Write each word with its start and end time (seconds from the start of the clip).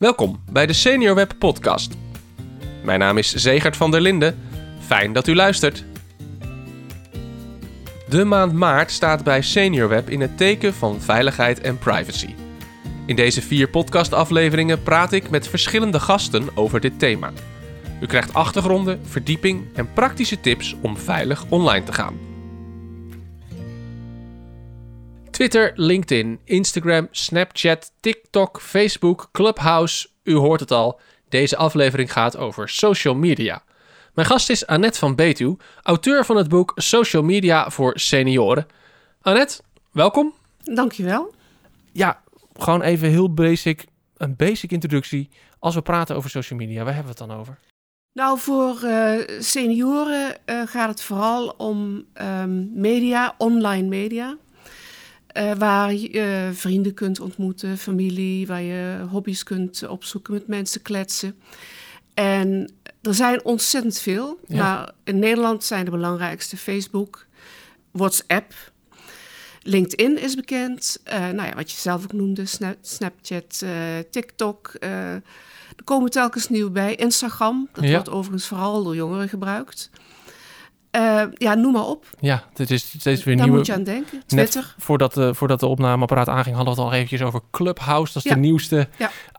Welkom 0.00 0.42
bij 0.50 0.66
de 0.66 0.72
Senior 0.72 1.14
Web 1.14 1.32
Podcast. 1.38 1.96
Mijn 2.84 2.98
naam 2.98 3.18
is 3.18 3.34
Zegert 3.34 3.76
van 3.76 3.90
der 3.90 4.00
Linden. 4.00 4.38
Fijn 4.86 5.12
dat 5.12 5.26
u 5.26 5.34
luistert. 5.34 5.84
De 8.08 8.24
maand 8.24 8.52
maart 8.52 8.90
staat 8.90 9.24
bij 9.24 9.42
Senior 9.42 9.88
Web 9.88 10.10
in 10.10 10.20
het 10.20 10.36
teken 10.36 10.74
van 10.74 11.00
veiligheid 11.00 11.60
en 11.60 11.78
privacy. 11.78 12.34
In 13.06 13.16
deze 13.16 13.42
vier 13.42 13.68
podcastafleveringen 13.68 14.82
praat 14.82 15.12
ik 15.12 15.30
met 15.30 15.48
verschillende 15.48 16.00
gasten 16.00 16.48
over 16.54 16.80
dit 16.80 16.98
thema. 16.98 17.32
U 18.00 18.06
krijgt 18.06 18.34
achtergronden, 18.34 19.00
verdieping 19.06 19.64
en 19.74 19.92
praktische 19.92 20.40
tips 20.40 20.76
om 20.82 20.96
veilig 20.96 21.44
online 21.48 21.84
te 21.84 21.92
gaan. 21.92 22.29
Twitter, 25.40 25.72
LinkedIn, 25.74 26.40
Instagram, 26.44 27.08
Snapchat, 27.10 27.92
TikTok, 28.00 28.60
Facebook, 28.60 29.28
Clubhouse. 29.32 30.08
U 30.22 30.34
hoort 30.34 30.60
het 30.60 30.70
al. 30.70 31.00
Deze 31.28 31.56
aflevering 31.56 32.12
gaat 32.12 32.36
over 32.36 32.68
social 32.68 33.14
media. 33.14 33.62
Mijn 34.14 34.26
gast 34.26 34.50
is 34.50 34.66
Annette 34.66 34.98
van 34.98 35.14
Betuw, 35.14 35.56
auteur 35.82 36.24
van 36.24 36.36
het 36.36 36.48
boek 36.48 36.72
Social 36.74 37.22
Media 37.22 37.70
voor 37.70 37.98
Senioren. 37.98 38.66
Annette, 39.22 39.60
welkom. 39.92 40.34
Dankjewel. 40.62 41.34
Ja, 41.92 42.20
gewoon 42.58 42.82
even 42.82 43.08
heel 43.08 43.34
basic, 43.34 43.84
een 44.16 44.36
basic 44.36 44.70
introductie. 44.72 45.28
Als 45.58 45.74
we 45.74 45.82
praten 45.82 46.16
over 46.16 46.30
social 46.30 46.58
media, 46.58 46.84
waar 46.84 46.94
hebben 46.94 47.14
we 47.14 47.18
het 47.18 47.28
dan 47.28 47.38
over? 47.38 47.58
Nou, 48.12 48.38
voor 48.38 48.80
uh, 48.84 49.18
senioren 49.38 50.36
uh, 50.46 50.62
gaat 50.66 50.88
het 50.88 51.02
vooral 51.02 51.54
om 51.56 52.04
um, 52.22 52.70
media, 52.74 53.34
online 53.38 53.88
media. 53.88 54.36
Uh, 55.36 55.52
waar 55.54 55.94
je 55.94 56.50
vrienden 56.52 56.94
kunt 56.94 57.20
ontmoeten, 57.20 57.78
familie, 57.78 58.46
waar 58.46 58.62
je 58.62 59.06
hobby's 59.10 59.42
kunt 59.42 59.86
opzoeken, 59.88 60.32
met 60.32 60.46
mensen 60.46 60.82
kletsen. 60.82 61.34
En 62.14 62.72
er 63.02 63.14
zijn 63.14 63.44
ontzettend 63.44 63.98
veel. 63.98 64.40
Ja. 64.46 64.56
Maar 64.56 64.92
in 65.04 65.18
Nederland 65.18 65.64
zijn 65.64 65.84
de 65.84 65.90
belangrijkste 65.90 66.56
Facebook, 66.56 67.26
WhatsApp, 67.90 68.54
LinkedIn 69.62 70.18
is 70.18 70.34
bekend. 70.34 71.00
Uh, 71.06 71.18
nou 71.18 71.48
ja, 71.48 71.54
wat 71.54 71.70
je 71.70 71.76
zelf 71.76 72.02
ook 72.02 72.12
noemde, 72.12 72.46
Snap, 72.46 72.76
Snapchat, 72.80 73.64
TikTok. 74.10 74.74
Er 74.80 75.84
komen 75.84 76.10
telkens 76.10 76.48
nieuw 76.48 76.70
bij. 76.70 76.94
Instagram, 76.94 77.68
dat 77.72 77.84
ja. 77.84 77.90
wordt 77.90 78.10
overigens 78.10 78.46
vooral 78.46 78.82
door 78.82 78.94
jongeren 78.94 79.28
gebruikt. 79.28 79.90
Ja, 81.34 81.54
noem 81.54 81.72
maar 81.72 81.86
op. 81.86 82.06
Ja, 82.18 82.44
het 82.54 82.70
is 82.70 82.94
steeds 82.98 83.24
weer 83.24 83.36
Daar 83.36 83.44
nieuwe... 83.44 83.58
moet 83.58 83.66
je 83.66 83.74
aan 83.74 83.84
denken. 83.84 84.22
Twitter. 84.26 84.60
Net 84.60 84.74
voordat, 84.78 85.14
de, 85.14 85.34
voordat 85.34 85.60
de 85.60 85.66
opnameapparaat 85.66 86.28
aanging, 86.28 86.56
hadden 86.56 86.74
we 86.74 86.80
het 86.80 86.90
al 86.90 86.96
eventjes 86.96 87.22
over 87.22 87.40
Clubhouse. 87.50 88.12
Dat 88.12 88.24
is 88.24 88.30
ja. 88.30 88.36
de 88.36 88.40
nieuwste 88.40 88.88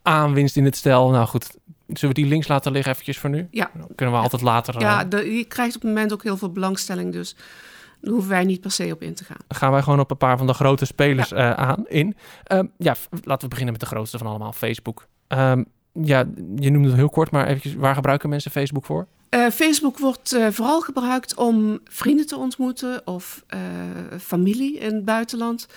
aanwinst 0.01 0.55
in 0.55 0.65
het 0.65 0.75
stel. 0.75 1.09
Nou 1.09 1.27
goed, 1.27 1.59
Zullen 1.97 2.15
we 2.15 2.21
die 2.21 2.29
links 2.29 2.47
laten 2.47 2.71
liggen 2.71 2.91
eventjes 2.91 3.17
voor 3.17 3.29
nu? 3.29 3.47
Ja. 3.51 3.71
Dan 3.73 3.87
kunnen 3.95 4.15
we 4.15 4.21
altijd 4.21 4.41
later... 4.41 4.79
Ja, 4.79 5.03
de, 5.03 5.35
je 5.35 5.45
krijgt 5.45 5.75
op 5.75 5.81
het 5.81 5.91
moment 5.91 6.13
ook 6.13 6.23
heel 6.23 6.37
veel 6.37 6.51
belangstelling, 6.51 7.11
dus 7.11 7.35
daar 8.01 8.11
hoeven 8.11 8.29
wij 8.29 8.43
niet 8.43 8.61
per 8.61 8.71
se 8.71 8.91
op 8.91 9.01
in 9.01 9.13
te 9.13 9.23
gaan. 9.23 9.37
Dan 9.47 9.57
gaan 9.57 9.71
wij 9.71 9.81
gewoon 9.81 9.99
op 9.99 10.11
een 10.11 10.17
paar 10.17 10.37
van 10.37 10.47
de 10.47 10.53
grote 10.53 10.85
spelers 10.85 11.29
ja. 11.29 11.51
uh, 11.59 11.67
aan 11.67 11.87
in. 11.87 12.15
Um, 12.51 12.71
ja, 12.77 12.95
laten 13.23 13.43
we 13.43 13.47
beginnen 13.47 13.71
met 13.71 13.81
de 13.81 13.85
grootste 13.95 14.17
van 14.17 14.27
allemaal, 14.27 14.53
Facebook. 14.53 15.07
Um, 15.27 15.65
ja, 15.93 16.25
je 16.55 16.71
noemde 16.71 16.87
het 16.87 16.97
heel 16.97 17.09
kort, 17.09 17.31
maar 17.31 17.47
eventjes, 17.47 17.73
waar 17.73 17.95
gebruiken 17.95 18.29
mensen 18.29 18.51
Facebook 18.51 18.85
voor? 18.85 19.07
Uh, 19.35 19.49
Facebook 19.49 19.97
wordt 19.97 20.33
uh, 20.33 20.47
vooral 20.49 20.81
gebruikt 20.81 21.35
om 21.35 21.79
vrienden 21.83 22.25
te 22.25 22.37
ontmoeten 22.37 23.07
of 23.07 23.43
familie 24.19 24.77
in 24.77 24.95
het 24.95 25.05
buitenland 25.05 25.67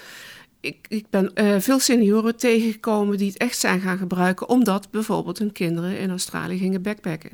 ik, 0.61 0.87
ik 0.89 1.07
ben 1.11 1.31
veel 1.63 1.79
senioren 1.79 2.37
tegengekomen 2.37 3.19
die 3.19 3.29
het 3.29 3.37
echt 3.37 3.59
zijn 3.59 3.81
gaan 3.81 3.99
gebruiken, 3.99 4.49
omdat 4.49 4.91
bijvoorbeeld 4.91 5.39
hun 5.39 5.53
kinderen 5.53 5.99
in 5.99 6.11
Australië 6.11 6.59
gingen 6.59 6.83
backpacken. 6.83 7.31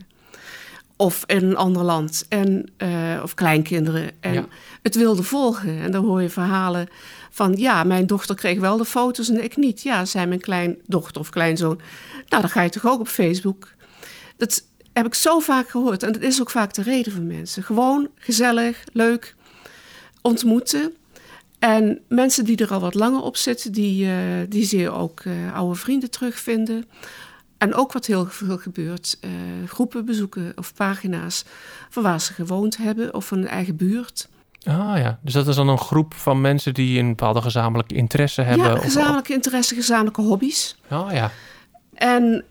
Of 0.97 1.25
in 1.27 1.45
een 1.45 1.57
ander 1.57 1.83
land. 1.83 2.27
En, 2.29 2.73
of 3.23 3.35
kleinkinderen. 3.35 4.11
En 4.21 4.33
ja. 4.33 4.47
het 4.83 4.95
wilde 4.95 5.23
volgen. 5.23 5.81
En 5.81 5.91
dan 5.91 6.05
hoor 6.05 6.23
je 6.23 6.31
verhalen 6.31 6.89
van... 7.31 7.53
ja, 7.57 7.85
mijn 7.85 8.07
dochter 8.07 8.35
kreeg 8.35 8.59
wel 8.59 8.77
de 8.77 8.85
foto's 8.85 9.29
en 9.29 9.45
ik 9.45 9.57
niet. 9.57 9.83
Ja, 9.83 10.05
zei 10.05 10.27
mijn 10.27 10.41
kleindochter 10.41 11.21
of 11.21 11.31
kleinzoon. 11.31 11.81
Nou, 12.29 12.43
dan 12.43 12.51
ga 12.51 12.63
je 12.63 12.71
toch 12.71 12.87
ook 12.87 13.01
op 13.01 13.09
Facebook. 13.09 13.69
Dat 14.37 14.63
heb 14.93 15.07
ik 15.07 15.15
zo 15.15 15.39
vaak 15.39 15.69
gehoord. 15.69 16.03
En 16.03 16.13
dat 16.13 16.23
is 16.23 16.41
ook 16.41 16.51
vaak 16.51 16.75
de 16.75 16.83
reden 16.83 17.13
van 17.13 17.27
mensen. 17.27 17.63
Gewoon 17.63 18.09
gezellig, 18.15 18.85
leuk, 18.93 19.35
ontmoeten. 20.23 20.95
En 21.59 22.01
mensen 22.09 22.45
die 22.45 22.57
er 22.57 22.73
al 22.73 22.81
wat 22.81 22.95
langer 22.95 23.23
op 23.23 23.37
zitten, 23.37 23.73
die, 23.73 24.07
uh, 24.07 24.15
die 24.49 24.65
zie 24.65 24.79
je 24.79 24.91
ook 24.91 25.25
uh, 25.25 25.55
oude 25.55 25.75
vrienden 25.75 26.11
terugvinden. 26.11 26.89
En 27.59 27.75
ook 27.75 27.93
wat 27.93 28.07
heel 28.07 28.27
veel 28.27 28.59
gebeurt, 28.59 29.19
uh, 29.21 29.31
groepen 29.67 30.05
bezoeken 30.05 30.53
of 30.57 30.75
pagina's 30.75 31.45
van 31.91 32.03
waar 32.03 32.21
ze 32.21 32.33
gewoond 32.33 32.77
hebben 32.77 33.15
of 33.15 33.27
van 33.27 33.39
hun 33.39 33.49
eigen 33.49 33.77
buurt. 33.77 34.29
Ah 34.65 34.99
ja, 34.99 35.19
dus 35.23 35.33
dat 35.33 35.49
is 35.49 35.55
dan 35.55 35.69
een 35.69 35.79
groep 35.79 36.15
van 36.15 36.41
mensen 36.41 36.75
die 36.75 36.99
een 36.99 37.09
bepaalde 37.09 37.43
gezamenlijke 37.43 37.95
interesse 37.95 38.43
hebben? 38.43 38.67
Ja, 38.67 38.79
gezamenlijke 38.79 39.33
interesse, 39.33 39.75
gezamenlijke 39.75 40.21
hobby's. 40.21 40.77
Oh 40.91 41.13
ja. 41.13 41.31
En 41.95 42.45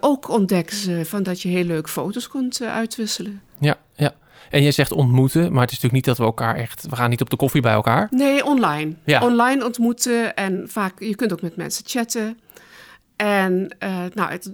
ook 0.00 0.28
ontdekken 0.28 0.76
ze 0.76 1.04
van 1.04 1.22
dat 1.22 1.42
je 1.42 1.48
heel 1.48 1.64
leuk 1.64 1.88
foto's 1.88 2.28
kunt 2.28 2.62
uitwisselen. 2.62 3.42
Ja, 3.58 3.78
ja. 3.96 4.14
En 4.50 4.62
je 4.62 4.70
zegt 4.70 4.92
ontmoeten, 4.92 5.52
maar 5.52 5.62
het 5.62 5.70
is 5.70 5.80
natuurlijk 5.80 5.92
niet 5.92 6.04
dat 6.04 6.18
we 6.18 6.24
elkaar 6.24 6.56
echt... 6.56 6.86
We 6.88 6.96
gaan 6.96 7.10
niet 7.10 7.20
op 7.20 7.30
de 7.30 7.36
koffie 7.36 7.60
bij 7.60 7.72
elkaar. 7.72 8.06
Nee, 8.10 8.44
online. 8.44 8.94
Ja. 9.04 9.22
Online 9.22 9.64
ontmoeten 9.64 10.36
en 10.36 10.64
vaak... 10.68 11.00
Je 11.00 11.14
kunt 11.14 11.32
ook 11.32 11.42
met 11.42 11.56
mensen 11.56 11.84
chatten. 11.86 12.38
En 13.16 13.76
uh, 13.82 14.04
nou, 14.14 14.30
het, 14.30 14.52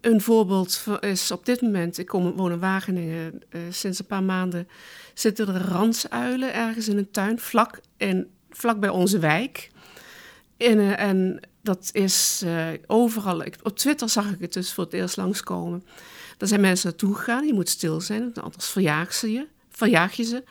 een 0.00 0.20
voorbeeld 0.20 0.84
is 1.00 1.30
op 1.30 1.46
dit 1.46 1.60
moment... 1.60 1.98
Ik 1.98 2.06
kom, 2.06 2.32
woon 2.36 2.52
in 2.52 2.58
Wageningen. 2.58 3.42
Sinds 3.70 3.98
een 3.98 4.06
paar 4.06 4.22
maanden 4.22 4.68
zitten 5.14 5.48
er 5.48 5.60
ransuilen 5.60 6.54
ergens 6.54 6.88
in 6.88 6.98
een 6.98 7.10
tuin... 7.10 7.38
vlak, 7.38 7.80
in, 7.96 8.30
vlak 8.50 8.80
bij 8.80 8.90
onze 8.90 9.18
wijk. 9.18 9.70
In, 10.56 10.78
en 10.96 11.40
dat 11.62 11.90
is 11.92 12.44
overal... 12.86 13.44
Ik, 13.44 13.56
op 13.62 13.76
Twitter 13.76 14.08
zag 14.08 14.30
ik 14.30 14.40
het 14.40 14.52
dus 14.52 14.72
voor 14.72 14.84
het 14.84 14.92
eerst 14.92 15.16
langskomen... 15.16 15.82
Daar 16.38 16.48
zijn 16.48 16.60
mensen 16.60 16.88
naartoe 16.88 17.14
gegaan. 17.14 17.46
Je 17.46 17.54
moet 17.54 17.68
stil 17.68 18.00
zijn, 18.00 18.34
anders 18.34 18.66
verjaag, 18.66 19.14
ze 19.14 19.32
je, 19.32 19.46
verjaag 19.70 20.12
je 20.12 20.22
ze. 20.22 20.44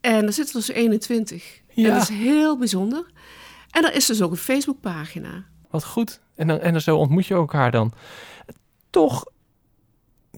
En 0.00 0.26
er 0.26 0.32
zitten 0.32 0.54
dus 0.54 0.68
21. 0.68 1.60
Ja. 1.68 1.88
En 1.88 1.94
dat 1.94 2.02
is 2.02 2.08
heel 2.08 2.58
bijzonder. 2.58 3.06
En 3.70 3.84
er 3.84 3.94
is 3.94 4.06
dus 4.06 4.22
ook 4.22 4.30
een 4.30 4.36
Facebookpagina. 4.36 5.44
Wat 5.70 5.84
goed. 5.84 6.20
En 6.34 6.46
dan, 6.46 6.58
en 6.58 6.72
dan 6.72 6.80
zo 6.80 6.96
ontmoet 6.96 7.26
je 7.26 7.34
elkaar 7.34 7.70
dan. 7.70 7.92
Toch, 8.90 9.24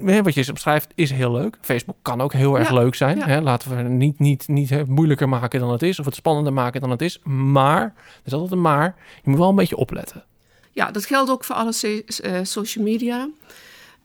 wat 0.01 0.35
je 0.35 0.47
omschrijft, 0.51 0.93
is 0.95 1.11
heel 1.11 1.33
leuk. 1.33 1.59
Facebook 1.61 1.97
kan 2.03 2.21
ook 2.21 2.33
heel 2.33 2.59
erg 2.59 2.69
ja, 2.69 2.75
leuk 2.75 2.95
zijn. 2.95 3.19
Ja. 3.19 3.27
Hè? 3.27 3.41
Laten 3.41 3.77
we 3.77 3.83
niet, 3.83 4.19
niet, 4.19 4.49
niet 4.49 4.87
moeilijker 4.87 5.29
maken 5.29 5.61
dan 5.61 5.73
het 5.73 5.83
is. 5.83 5.99
Of 5.99 6.05
het 6.05 6.15
spannender 6.15 6.53
maken 6.53 6.81
dan 6.81 6.91
het 6.91 7.03
is. 7.03 7.21
Maar, 7.25 7.83
er 7.83 8.23
is 8.25 8.33
altijd 8.33 8.53
een 8.53 8.61
maar. 8.61 8.97
Je 9.23 9.31
moet 9.31 9.39
wel 9.39 9.49
een 9.49 9.55
beetje 9.55 9.77
opletten. 9.77 10.25
Ja, 10.73 10.91
dat 10.91 11.05
geldt 11.05 11.31
ook 11.31 11.45
voor 11.45 11.57
alle 11.57 11.73
uh, 11.83 12.39
social 12.43 12.85
media. 12.85 13.29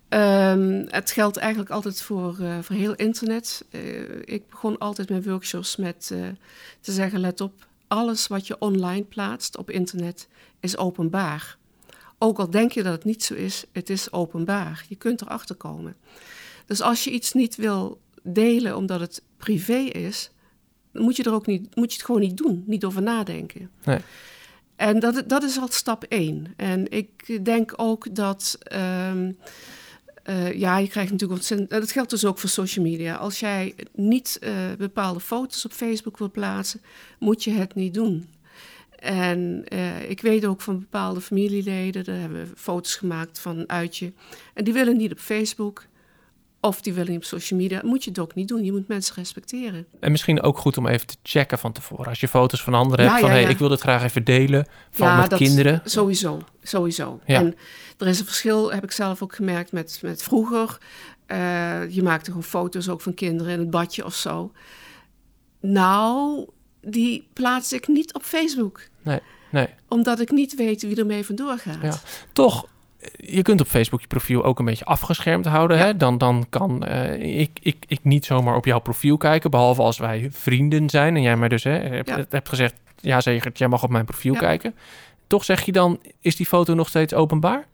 Um, 0.09 0.85
het 0.87 1.11
geldt 1.11 1.37
eigenlijk 1.37 1.71
altijd 1.71 2.01
voor, 2.01 2.37
uh, 2.39 2.57
voor 2.61 2.75
heel 2.75 2.95
internet. 2.95 3.65
Uh, 3.71 3.81
ik 4.23 4.49
begon 4.49 4.77
altijd 4.77 5.09
mijn 5.09 5.23
workshops 5.23 5.75
met 5.75 6.09
uh, 6.13 6.27
te 6.81 6.91
zeggen: 6.91 7.19
let 7.19 7.41
op, 7.41 7.53
alles 7.87 8.27
wat 8.27 8.47
je 8.47 8.59
online 8.59 9.03
plaatst 9.03 9.57
op 9.57 9.69
internet 9.69 10.27
is 10.59 10.77
openbaar. 10.77 11.57
Ook 12.19 12.39
al 12.39 12.49
denk 12.49 12.71
je 12.71 12.83
dat 12.83 12.93
het 12.93 13.03
niet 13.03 13.23
zo 13.23 13.33
is, 13.33 13.65
het 13.71 13.89
is 13.89 14.11
openbaar. 14.11 14.85
Je 14.89 14.95
kunt 14.95 15.21
erachter 15.21 15.55
komen. 15.55 15.95
Dus 16.65 16.81
als 16.81 17.03
je 17.03 17.11
iets 17.11 17.33
niet 17.33 17.55
wil 17.55 18.01
delen 18.23 18.77
omdat 18.77 18.99
het 18.99 19.21
privé 19.37 19.77
is, 19.77 20.31
moet 20.93 21.15
je, 21.15 21.23
er 21.23 21.33
ook 21.33 21.45
niet, 21.45 21.75
moet 21.75 21.91
je 21.91 21.97
het 21.97 22.05
gewoon 22.05 22.21
niet 22.21 22.37
doen, 22.37 22.63
niet 22.65 22.85
over 22.85 23.01
nadenken. 23.01 23.69
Nee. 23.83 23.99
En 24.75 24.99
dat, 24.99 25.23
dat 25.27 25.43
is 25.43 25.59
al 25.59 25.67
stap 25.69 26.03
één. 26.03 26.53
En 26.55 26.91
ik 26.91 27.45
denk 27.45 27.73
ook 27.75 28.15
dat. 28.15 28.57
Um, 29.11 29.37
uh, 30.25 30.53
ja, 30.53 30.77
je 30.77 30.87
krijgt 30.87 31.11
natuurlijk 31.11 31.39
ontzettend. 31.39 31.69
Dat 31.69 31.91
geldt 31.91 32.09
dus 32.09 32.25
ook 32.25 32.39
voor 32.39 32.49
social 32.49 32.85
media. 32.85 33.15
Als 33.15 33.39
jij 33.39 33.75
niet 33.93 34.39
uh, 34.41 34.51
bepaalde 34.77 35.19
foto's 35.19 35.65
op 35.65 35.71
Facebook 35.71 36.17
wil 36.17 36.31
plaatsen, 36.31 36.81
moet 37.19 37.43
je 37.43 37.51
het 37.51 37.75
niet 37.75 37.93
doen. 37.93 38.27
En 38.99 39.65
uh, 39.73 40.09
ik 40.09 40.21
weet 40.21 40.45
ook 40.45 40.61
van 40.61 40.79
bepaalde 40.79 41.21
familieleden, 41.21 42.03
daar 42.03 42.19
hebben 42.19 42.39
we 42.39 42.51
foto's 42.55 42.95
gemaakt 42.95 43.39
van 43.39 43.57
een 43.57 43.69
uitje. 43.69 44.13
En 44.53 44.63
die 44.63 44.73
willen 44.73 44.97
niet 44.97 45.11
op 45.11 45.19
Facebook. 45.19 45.87
Of 46.61 46.81
die 46.81 46.93
willen 46.93 47.11
niet 47.11 47.19
op 47.19 47.23
social 47.23 47.59
media. 47.59 47.81
Moet 47.83 48.03
je 48.03 48.09
het 48.09 48.19
ook 48.19 48.35
niet 48.35 48.47
doen. 48.47 48.63
Je 48.63 48.71
moet 48.71 48.87
mensen 48.87 49.15
respecteren. 49.15 49.85
En 49.99 50.11
misschien 50.11 50.41
ook 50.41 50.57
goed 50.57 50.77
om 50.77 50.87
even 50.87 51.07
te 51.07 51.15
checken 51.23 51.59
van 51.59 51.71
tevoren. 51.71 52.05
Als 52.05 52.19
je 52.19 52.27
foto's 52.27 52.61
van 52.61 52.73
anderen 52.73 53.05
ja, 53.05 53.11
hebt. 53.11 53.21
Van 53.21 53.29
ja, 53.29 53.35
ja. 53.35 53.41
Hey, 53.43 53.51
ik 53.51 53.57
wil 53.57 53.69
dit 53.69 53.79
graag 53.79 54.03
even 54.03 54.23
delen. 54.23 54.67
Van 54.91 55.17
met 55.17 55.29
dat, 55.29 55.39
kinderen. 55.39 55.81
Sowieso. 55.83 56.41
Sowieso. 56.63 57.19
En 57.25 57.55
er 57.97 58.07
is 58.07 58.19
een 58.19 58.25
verschil, 58.25 58.71
heb 58.73 58.83
ik 58.83 58.91
zelf 58.91 59.23
ook 59.23 59.35
gemerkt, 59.35 59.71
met, 59.71 59.99
met 60.01 60.23
vroeger. 60.23 60.77
Uh, 61.27 61.89
je 61.89 62.03
maakte 62.03 62.29
gewoon 62.29 62.43
foto's 62.43 62.89
ook 62.89 63.01
van 63.01 63.13
kinderen 63.13 63.53
in 63.53 63.59
het 63.59 63.69
badje 63.69 64.05
of 64.05 64.15
zo. 64.15 64.51
Nou, 65.59 66.47
die 66.81 67.27
plaats 67.33 67.73
ik 67.73 67.87
niet 67.87 68.13
op 68.13 68.23
Facebook. 68.23 68.87
Nee, 69.01 69.19
nee. 69.51 69.67
Omdat 69.87 70.19
ik 70.19 70.31
niet 70.31 70.55
weet 70.55 70.81
wie 70.81 70.95
ermee 70.95 71.25
vandoor 71.25 71.57
gaat. 71.57 71.81
Ja. 71.81 71.93
Toch 72.33 72.67
je 73.17 73.41
kunt 73.41 73.61
op 73.61 73.67
Facebook 73.67 74.01
je 74.01 74.07
profiel 74.07 74.43
ook 74.43 74.59
een 74.59 74.65
beetje 74.65 74.85
afgeschermd 74.85 75.45
houden. 75.45 75.77
Hè? 75.77 75.97
Dan, 75.97 76.17
dan 76.17 76.45
kan 76.49 76.83
eh, 76.85 77.39
ik, 77.39 77.59
ik, 77.61 77.85
ik 77.87 77.99
niet 78.03 78.25
zomaar 78.25 78.55
op 78.55 78.65
jouw 78.65 78.79
profiel 78.79 79.17
kijken, 79.17 79.51
behalve 79.51 79.81
als 79.81 79.97
wij 79.97 80.27
vrienden 80.31 80.89
zijn. 80.89 81.15
En 81.15 81.21
jij 81.21 81.37
mij 81.37 81.47
dus 81.49 81.63
hè, 81.63 81.71
hebt, 81.71 82.09
Ja. 82.09 82.25
hebt 82.29 82.49
gezegd, 82.49 82.73
ja 82.99 83.21
zeker, 83.21 83.51
jij 83.53 83.67
mag 83.67 83.83
op 83.83 83.89
mijn 83.89 84.05
profiel 84.05 84.33
Ja. 84.33 84.39
kijken. 84.39 84.75
Toch 85.27 85.43
zeg 85.43 85.61
je 85.61 85.71
dan, 85.71 85.99
is 86.21 86.35
die 86.35 86.45
foto 86.45 86.73
nog 86.73 86.87
steeds 86.87 87.13
openbaar? 87.13 87.67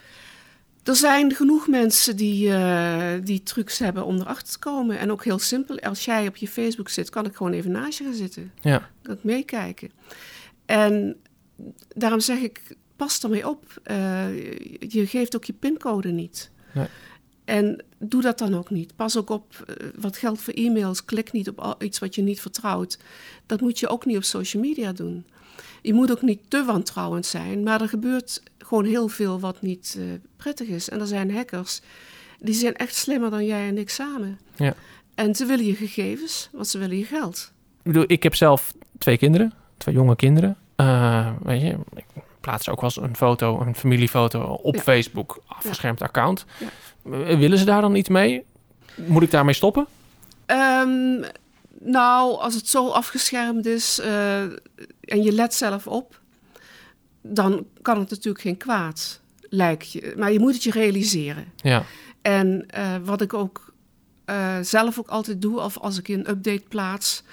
Er 0.83 0.95
zijn 0.95 1.33
genoeg 1.33 1.68
mensen 1.68 2.16
die, 2.16 2.54
eh, 2.54 3.13
die 3.24 3.44
trucs 3.44 3.80
hebben 3.80 4.06
om 4.06 4.19
erachter 4.19 4.54
te 4.54 4.60
komen. 4.60 5.00
En 5.00 5.12
ook 5.12 5.24
heel 5.24 5.39
simpel, 5.39 5.80
als 5.80 6.06
jij 6.06 6.28
op 6.28 6.36
je 6.36 6.48
Facebook 6.48 6.89
zit, 6.89 7.10
kan 7.10 7.25
ik 7.25 7.36
gewoon 7.36 7.54
even 7.54 7.71
naast 7.71 7.98
je 7.98 8.04
gaan 8.04 8.13
zitten. 8.13 8.51
Ja, 8.62 8.89
ik 9.04 9.18
meekijken. 9.24 9.92
En 10.66 11.16
daarom 11.96 12.20
zeg 12.20 12.40
ik, 12.40 12.76
pas 12.96 13.24
ermee 13.24 13.50
op. 13.50 13.80
Eh, 13.84 14.36
je 14.80 15.08
geeft 15.08 15.36
ook 15.36 15.44
je 15.44 15.54
pincode 15.54 16.12
niet. 16.12 16.52
Nee. 16.74 16.88
En 17.46 17.84
doe 17.98 18.22
dat 18.22 18.38
dan 18.38 18.56
ook 18.56 18.70
niet. 18.70 18.96
Pas 18.96 19.18
ook 19.18 19.30
op 19.30 19.66
eh, 19.68 19.88
wat 19.96 20.18
geldt 20.18 20.42
voor 20.42 20.54
e-mails. 20.54 21.06
Klik 21.06 21.32
niet 21.32 21.50
op 21.50 21.76
iets 21.84 22.00
wat 22.00 22.16
je 22.16 22.22
niet 22.22 22.42
vertrouwt. 22.42 23.00
Dat 23.46 23.62
moet 23.62 23.80
je 23.80 23.88
ook 23.88 24.06
niet 24.06 24.18
op 24.18 24.24
social 24.24 24.64
media 24.64 24.92
doen. 24.92 25.26
Je 25.82 25.94
moet 25.94 26.12
ook 26.12 26.22
niet 26.22 26.40
te 26.48 26.64
wantrouwend 26.64 27.26
zijn, 27.26 27.64
maar 27.64 27.82
er 27.82 27.90
gebeurt 27.90 28.44
gewoon 28.58 28.86
heel 28.86 29.08
veel 29.08 29.40
wat 29.40 29.62
niet 29.62 29.96
eh, 29.98 30.06
prettig 30.38 30.68
is. 30.68 30.90
En 30.90 31.00
er 31.00 31.08
zijn 31.08 31.34
hackers, 31.34 31.82
die 32.40 32.54
zijn 32.54 32.76
echt 32.76 32.96
slimmer 32.96 33.30
dan 33.30 33.46
jij 33.46 33.68
en 33.68 33.78
ik 33.78 33.90
samen. 33.90 34.40
Ja. 34.56 34.76
En 35.16 35.36
ze 35.36 35.46
willen 35.46 35.66
je 35.66 35.76
gegevens, 35.76 36.50
want 36.52 36.68
ze 36.68 36.78
willen 36.78 36.98
je 36.98 37.06
geld. 37.06 37.52
ik 37.78 37.84
bedoel, 37.84 38.04
ik 38.08 38.24
heb 38.24 38.36
zelf 38.36 38.74
twee 38.98 39.18
kinderen, 39.18 39.54
twee 39.77 39.95
jonge 39.95 40.16
kinderen. 40.16 40.57
Eh, 40.75 41.31
weet 41.44 41.62
je, 41.62 41.77
ik 41.95 42.06
plaats 42.42 42.69
ook 42.69 42.81
wel 42.81 42.89
eens 42.95 43.01
een 43.10 43.16
foto, 43.16 43.62
een 43.62 43.75
familiefoto 43.75 44.42
op 44.42 44.75
Ja. 44.75 44.81
Facebook, 44.81 45.42
afgeschermd 45.48 46.01
account. 46.01 46.45
Ja. 46.60 46.68
Eh, 47.12 47.38
Willen 47.38 47.57
ze 47.57 47.66
daar 47.66 47.81
dan 47.81 47.95
iets 47.95 48.10
mee? 48.10 48.44
Moet 48.95 49.24
ik 49.24 49.31
daarmee 49.31 49.54
stoppen? 49.54 49.88
Ehm, 50.45 51.19
nou, 51.80 52.38
als 52.39 52.56
het 52.56 52.68
zo 52.68 52.89
afgeschermd 52.89 53.66
is 53.66 54.00
eh, 54.00 54.42
en 54.42 55.24
je 55.24 55.31
let 55.31 55.54
zelf 55.54 55.88
op, 55.88 56.19
dan 57.21 57.66
kan 57.81 58.00
het 58.00 58.10
natuurlijk 58.10 58.44
geen 58.44 58.57
kwaad, 58.57 59.19
lijkt 59.50 59.92
je. 59.92 60.13
Maar 60.18 60.31
je 60.31 60.39
moet 60.39 60.54
het 60.54 60.63
je 60.63 60.71
realiseren. 60.71 61.45
Ja, 61.56 61.83
En 62.21 62.66
wat 63.04 63.21
ik 63.21 63.33
ook 63.33 63.74
zelf 64.62 65.00
ook 65.00 65.07
altijd 65.07 65.42
doe, 65.42 65.60
of 65.60 65.78
als 65.78 65.98
ik 66.00 66.07
een 66.07 66.30
update 66.30 66.63
plaats, 66.69 67.24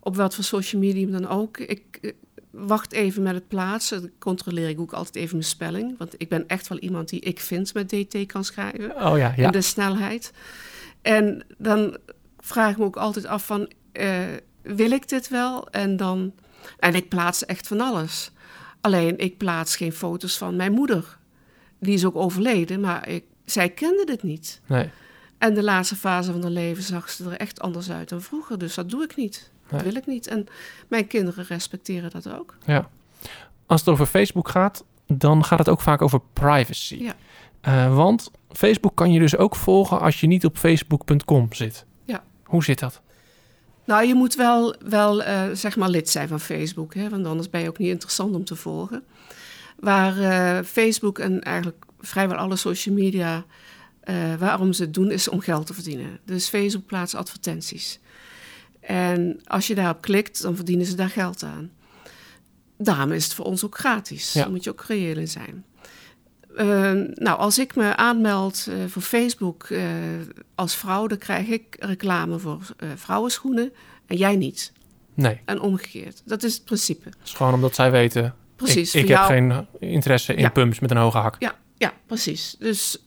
op 0.00 0.16
wat 0.16 0.34
voor 0.34 0.44
social 0.44 0.82
media 0.82 1.06
dan 1.06 1.28
ook, 1.28 1.58
ik 1.58 1.98
eh, 2.00 2.12
wacht 2.50 2.92
even 2.92 3.22
met 3.22 3.34
het 3.34 3.48
plaatsen. 3.48 4.00
Dan 4.00 4.10
controleer 4.18 4.68
ik 4.68 4.80
ook 4.80 4.92
altijd 4.92 5.16
even 5.16 5.36
mijn 5.36 5.48
spelling. 5.48 5.98
Want 5.98 6.14
ik 6.16 6.28
ben 6.28 6.46
echt 6.46 6.68
wel 6.68 6.78
iemand 6.78 7.08
die 7.08 7.20
ik 7.20 7.40
vind 7.40 7.74
met 7.74 7.88
DT 7.88 8.26
kan 8.26 8.44
schrijven 8.44 8.90
oh 8.96 9.18
ja, 9.18 9.32
ja. 9.36 9.44
en 9.46 9.52
de 9.52 9.60
snelheid. 9.60 10.32
En 11.02 11.44
dan 11.58 11.96
vraag 12.38 12.70
ik 12.70 12.78
me 12.78 12.84
ook 12.84 12.96
altijd 12.96 13.26
af 13.26 13.46
van, 13.46 13.70
eh, 13.92 14.24
wil 14.62 14.90
ik 14.90 15.08
dit 15.08 15.28
wel? 15.28 15.68
En 15.68 15.96
dan, 15.96 16.32
en 16.78 16.94
ik 16.94 17.08
plaats 17.08 17.44
echt 17.44 17.66
van 17.66 17.80
alles. 17.80 18.30
Alleen, 18.80 19.18
ik 19.18 19.36
plaats 19.36 19.76
geen 19.76 19.92
foto's 19.92 20.38
van 20.38 20.56
mijn 20.56 20.72
moeder. 20.72 21.18
Die 21.78 21.94
is 21.94 22.04
ook 22.04 22.16
overleden, 22.16 22.80
maar 22.80 23.08
ik, 23.08 23.24
zij 23.44 23.68
kende 23.68 24.04
dit 24.04 24.22
niet. 24.22 24.60
Nee. 24.66 24.90
En 25.38 25.54
de 25.54 25.62
laatste 25.62 25.96
fase 25.96 26.32
van 26.32 26.42
haar 26.42 26.50
leven 26.50 26.82
zag 26.82 27.10
ze 27.10 27.24
er 27.24 27.36
echt 27.36 27.60
anders 27.60 27.90
uit 27.90 28.08
dan 28.08 28.22
vroeger. 28.22 28.58
Dus 28.58 28.74
dat 28.74 28.90
doe 28.90 29.02
ik 29.02 29.16
niet. 29.16 29.50
Dat 29.70 29.82
wil 29.82 29.94
ik 29.94 30.06
niet. 30.06 30.26
En 30.26 30.46
mijn 30.88 31.06
kinderen 31.06 31.44
respecteren 31.44 32.10
dat 32.10 32.32
ook. 32.38 32.56
Ja. 32.66 32.88
Als 33.66 33.80
het 33.80 33.88
over 33.88 34.06
Facebook 34.06 34.48
gaat, 34.48 34.84
dan 35.06 35.44
gaat 35.44 35.58
het 35.58 35.68
ook 35.68 35.80
vaak 35.80 36.02
over 36.02 36.20
privacy. 36.32 36.96
Ja. 37.02 37.14
Eh, 37.60 37.94
want 37.96 38.30
Facebook 38.52 38.96
kan 38.96 39.12
je 39.12 39.18
dus 39.18 39.36
ook 39.36 39.56
volgen 39.56 40.00
als 40.00 40.20
je 40.20 40.26
niet 40.26 40.44
op 40.44 40.58
facebook.com 40.58 41.52
zit. 41.52 41.84
Ja. 42.04 42.22
Hoe 42.44 42.64
zit 42.64 42.78
dat? 42.78 43.00
Nou, 43.84 44.06
je 44.06 44.14
moet 44.14 44.34
wel, 44.34 44.74
wel 44.84 45.22
eh, 45.22 45.42
zeg 45.52 45.76
maar 45.76 45.88
lid 45.88 46.08
zijn 46.08 46.28
van 46.28 46.40
Facebook, 46.40 46.94
hè, 46.94 47.08
want 47.08 47.26
anders 47.26 47.50
ben 47.50 47.60
je 47.60 47.68
ook 47.68 47.78
niet 47.78 47.88
interessant 47.88 48.34
om 48.34 48.44
te 48.44 48.56
volgen. 48.56 49.04
Waar 49.78 50.18
eh, 50.18 50.64
Facebook 50.64 51.18
en 51.18 51.42
eigenlijk 51.42 51.84
vrijwel 52.00 52.36
alle 52.36 52.56
social 52.56 52.94
media, 52.94 53.44
waarom 54.38 54.72
ze 54.72 54.82
het 54.82 54.94
doen, 54.94 55.10
is 55.10 55.28
om 55.28 55.40
geld 55.40 55.66
te 55.66 55.74
verdienen. 55.74 56.18
Dus 56.24 56.48
Facebook 56.48 56.86
plaatst 56.86 57.14
advertenties. 57.14 58.00
En 58.94 59.40
als 59.44 59.66
je 59.66 59.74
daarop 59.74 60.00
klikt, 60.00 60.42
dan 60.42 60.56
verdienen 60.56 60.86
ze 60.86 60.94
daar 60.94 61.08
geld 61.08 61.42
aan. 61.42 61.70
Daarom 62.78 63.12
is 63.12 63.24
het 63.24 63.34
voor 63.34 63.44
ons 63.44 63.64
ook 63.64 63.78
gratis. 63.78 64.32
Ja. 64.32 64.42
Daar 64.42 64.50
moet 64.50 64.64
je 64.64 64.70
ook 64.70 64.84
reëel 64.88 65.16
in 65.16 65.28
zijn. 65.28 65.64
Eh, 66.56 66.66
nou, 67.14 67.38
als 67.38 67.58
ik 67.58 67.76
me 67.76 67.96
aanmeld 67.96 68.66
eh, 68.68 68.74
voor 68.88 69.02
Facebook 69.02 69.64
eh, 69.64 69.82
als 70.54 70.76
vrouw, 70.76 71.06
dan 71.06 71.18
krijg 71.18 71.48
ik 71.48 71.76
reclame 71.78 72.38
voor 72.38 72.60
eh, 72.76 72.88
vrouwenschoenen 72.94 73.72
en 74.06 74.16
jij 74.16 74.36
niet. 74.36 74.72
Nee, 75.14 75.40
En 75.44 75.60
omgekeerd. 75.60 76.22
Dat 76.24 76.42
is 76.42 76.54
het 76.54 76.64
principe. 76.64 77.08
het 77.08 77.16
is 77.24 77.32
gewoon 77.32 77.54
omdat 77.54 77.74
zij 77.74 77.90
weten... 77.90 78.34
Precies. 78.56 78.94
Ik, 78.94 79.08
heb 79.08 79.08
jou- 79.08 79.26
geen 79.26 79.66
interesse 79.90 80.34
in 80.34 80.40
Ja. 80.40 80.48
pumps 80.48 80.78
met 80.78 80.90
een 80.90 80.96
hoge 80.96 81.18
hak. 81.18 81.36
Ja, 81.38 81.54
ja, 81.76 81.92
precies. 82.06 82.56
Dus, 82.58 83.04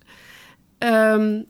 ehm, 0.77 1.41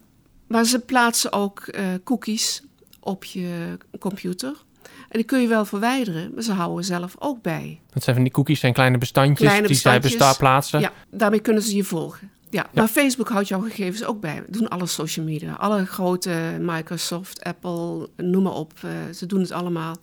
maar 0.46 0.64
ze 0.64 0.78
plaatsen 0.80 1.32
ook 1.32 1.74
cookies 2.04 2.62
op 3.04 3.24
je 3.24 3.78
computer. 3.98 4.52
En 4.82 5.20
die 5.20 5.24
kun 5.24 5.40
je 5.40 5.48
wel 5.48 5.64
verwijderen, 5.64 6.30
maar 6.34 6.42
ze 6.42 6.52
houden 6.52 6.84
zelf 6.84 7.14
ook 7.18 7.42
bij. 7.42 7.80
Dat 7.92 8.02
zijn 8.02 8.14
van 8.14 8.24
die 8.24 8.32
cookies, 8.34 8.60
zijn 8.60 8.72
kleine 8.72 8.98
bestandjes 8.98 9.48
Kleine 9.48 9.66
die 9.66 9.76
zij 9.76 10.00
bestandjes. 10.00 10.26
besta 10.28 10.44
plaatsen. 10.44 10.80
Ja, 10.80 10.92
daarmee 11.10 11.40
kunnen 11.40 11.62
ze 11.62 11.76
je 11.76 11.84
volgen. 11.84 12.30
Ja, 12.50 12.66
maar 12.74 12.88
Facebook 12.88 13.28
houdt 13.28 13.48
jouw 13.48 13.60
gegevens 13.60 14.04
ook 14.04 14.20
bij. 14.20 14.42
Doen 14.48 14.68
alle 14.68 14.86
social 14.86 15.26
media. 15.26 15.52
Alle 15.52 15.86
grote 15.86 16.56
Microsoft, 16.60 17.44
Apple, 17.44 18.08
noem 18.16 18.42
maar 18.42 18.52
op. 18.52 18.72
eh, 18.82 18.90
ze 19.14 19.26
doen 19.26 19.40
het 19.40 19.50
allemaal. 19.52 19.96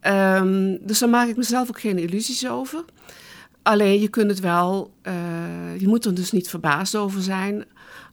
Ehm, 0.00 0.76
dus 0.80 0.98
daar 0.98 1.08
maak 1.08 1.28
ik 1.28 1.36
mezelf 1.36 1.68
ook 1.68 1.80
geen 1.80 1.98
illusies 1.98 2.48
over. 2.48 2.84
Alleen 3.62 4.00
je 4.00 4.08
kunt 4.08 4.30
het 4.30 4.40
wel, 4.40 4.94
eh, 5.02 5.12
je 5.78 5.88
moet 5.88 6.04
er 6.04 6.14
dus 6.14 6.30
niet 6.32 6.48
verbaasd 6.48 6.96
over 6.96 7.22
zijn 7.22 7.64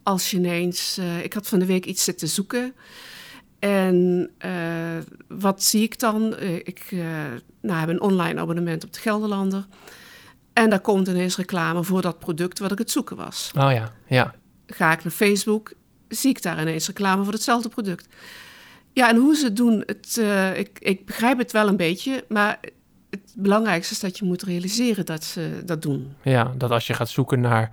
als 0.03 0.31
je 0.31 0.37
ineens. 0.37 0.97
eh, 0.97 1.23
ik 1.23 1.33
had 1.33 1.47
van 1.47 1.59
de 1.59 1.65
week 1.65 1.85
iets 1.85 2.03
zitten 2.03 2.27
zoeken. 2.27 2.73
En 3.61 4.29
eh, 4.37 4.51
wat 5.27 5.63
zie 5.63 5.83
ik 5.83 5.99
dan? 5.99 6.35
Eh, 6.35 6.55
ik 6.55 6.87
eh, 6.91 6.99
nou, 7.61 7.79
heb 7.79 7.89
een 7.89 8.01
online 8.01 8.39
abonnement 8.39 8.83
op 8.83 8.93
de 8.93 8.99
Gelderlander. 8.99 9.65
En 10.53 10.69
daar 10.69 10.79
komt 10.79 11.07
ineens 11.07 11.37
reclame 11.37 11.83
voor 11.83 12.01
dat 12.01 12.19
product 12.19 12.59
wat 12.59 12.71
ik 12.71 12.77
het 12.77 12.91
zoeken 12.91 13.15
was. 13.15 13.51
Oh 13.57 13.71
ja, 13.71 13.93
ja. 14.07 14.33
Ga 14.67 14.91
ik 14.91 15.03
naar 15.03 15.13
Facebook, 15.13 15.73
zie 16.07 16.29
ik 16.29 16.41
daar 16.41 16.61
ineens 16.61 16.87
reclame 16.87 17.23
voor 17.23 17.33
hetzelfde 17.33 17.69
product. 17.69 18.07
Ja, 18.93 19.09
en 19.09 19.15
hoe 19.15 19.35
ze 19.35 19.45
het 19.45 19.55
doen, 19.55 19.83
het, 19.85 20.21
ik, 20.57 20.79
ik 20.79 21.05
begrijp 21.05 21.37
het 21.37 21.51
wel 21.51 21.67
een 21.67 21.77
beetje, 21.77 22.25
maar 22.27 22.59
het 23.09 23.33
belangrijkste 23.35 23.93
is 23.93 23.99
dat 23.99 24.17
je 24.17 24.25
moet 24.25 24.43
realiseren 24.43 25.05
dat 25.05 25.23
ze 25.23 25.61
dat 25.65 25.81
doen. 25.81 26.13
Ja, 26.23 26.53
dat 26.57 26.71
als 26.71 26.87
je 26.87 26.93
gaat 26.93 27.09
zoeken 27.09 27.39
naar 27.39 27.71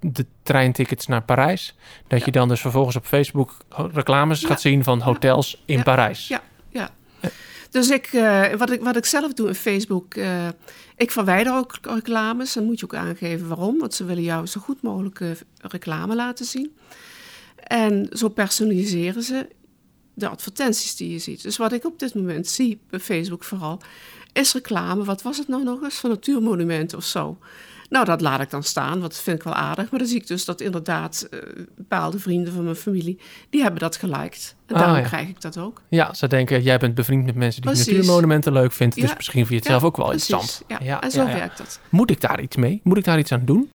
de 0.00 0.26
treintickets 0.42 1.06
naar 1.06 1.22
Parijs, 1.22 1.74
dat 2.06 2.24
je 2.24 2.30
dan 2.30 2.48
dus 2.48 2.60
vervolgens 2.60 2.96
op 2.96 3.04
Facebook 3.04 3.56
reclames 3.92 4.40
Ja. 4.40 4.48
gaat 4.48 4.60
zien 4.60 4.84
van 4.84 5.00
hotels 5.00 5.62
in 5.64 5.76
Ja. 5.76 5.82
Parijs. 5.82 6.28
Ja, 6.28 6.42
ja. 6.70 6.90
Dus 7.70 7.90
ik, 7.90 8.06
eh, 8.06 8.52
wat, 8.54 8.70
ik, 8.70 8.80
wat 8.80 8.96
ik 8.96 9.04
zelf 9.04 9.32
doe 9.32 9.48
in 9.48 9.54
Facebook, 9.54 10.14
eh, 10.14 10.48
ik 10.96 11.10
verwijder 11.10 11.54
ook 11.54 11.78
reclames. 11.82 12.52
Dan 12.52 12.64
moet 12.64 12.78
je 12.78 12.84
ook 12.84 12.94
aangeven 12.94 13.48
waarom, 13.48 13.78
want 13.78 13.94
ze 13.94 14.04
willen 14.04 14.22
jou 14.22 14.46
zo 14.46 14.60
goed 14.60 14.82
mogelijk 14.82 15.20
eh, 15.20 15.28
reclame 15.60 16.14
laten 16.14 16.44
zien. 16.44 16.76
En 17.56 18.08
zo 18.12 18.28
personaliseren 18.28 19.22
ze 19.22 19.48
de 20.14 20.28
advertenties 20.28 20.96
die 20.96 21.10
je 21.12 21.18
ziet. 21.18 21.42
Dus 21.42 21.56
wat 21.56 21.72
ik 21.72 21.84
op 21.84 21.98
dit 21.98 22.14
moment 22.14 22.46
zie, 22.48 22.80
bij 22.90 23.00
Facebook 23.00 23.44
vooral, 23.44 23.80
is 24.32 24.52
reclame. 24.52 25.04
Wat 25.04 25.22
was 25.22 25.38
het 25.38 25.48
nou 25.48 25.62
nog 25.64 25.82
eens? 25.82 25.94
Van 25.98 26.10
natuurmonumenten 26.10 26.98
of 26.98 27.04
zo. 27.04 27.38
Nou, 27.88 28.04
dat 28.04 28.20
laat 28.20 28.40
ik 28.40 28.50
dan 28.50 28.62
staan, 28.62 28.88
want 28.90 29.00
dat 29.12 29.16
vind 29.20 29.36
ik 29.38 29.42
wel 29.42 29.54
aardig. 29.54 29.90
Maar 29.90 29.98
dan 30.00 30.08
zie 30.08 30.20
ik 30.20 30.26
dus 30.26 30.44
dat 30.44 30.60
inderdaad 30.60 31.26
eh, 31.30 31.38
bepaalde 31.76 32.18
vrienden 32.18 32.52
van 32.52 32.64
mijn 32.64 32.76
familie, 32.76 33.20
die 33.50 33.62
hebben 33.62 33.80
dat 33.80 33.96
geliked. 33.96 34.54
En 34.66 34.74
Ah, 34.74 34.80
daarom 34.80 34.98
ja. 34.98 35.06
krijg 35.06 35.28
ik 35.28 35.40
dat 35.40 35.58
ook. 35.58 35.82
Ja, 35.88 36.14
ze 36.14 36.26
denken, 36.26 36.62
jij 36.62 36.78
bent 36.78 36.94
bevriend 36.94 37.24
met 37.24 37.34
mensen 37.34 37.62
die 37.62 37.70
Precies. 37.70 37.92
natuurmonumenten 37.92 38.52
leuk 38.52 38.72
vinden, 38.72 39.00
dus 39.00 39.16
misschien 39.16 39.46
vind 39.46 39.48
je 39.48 39.54
het 39.56 39.64
Ja, 39.64 39.70
zelf 39.70 39.84
ook 39.84 39.96
wel 39.96 40.06
precies. 40.06 40.28
interessant. 40.28 40.82
Ja, 40.82 41.00
en 41.00 41.10
zo 41.10 41.24
werkt 41.26 41.58
dat. 41.58 41.80
Moet 41.88 42.10
ik 42.10 42.20
daar 42.20 42.40
iets 42.40 42.56
mee? 42.56 42.80
Moet 42.84 42.96
ik 42.98 43.04
daar 43.04 43.18
iets 43.18 43.32
aan 43.32 43.44
doen? 43.44 43.70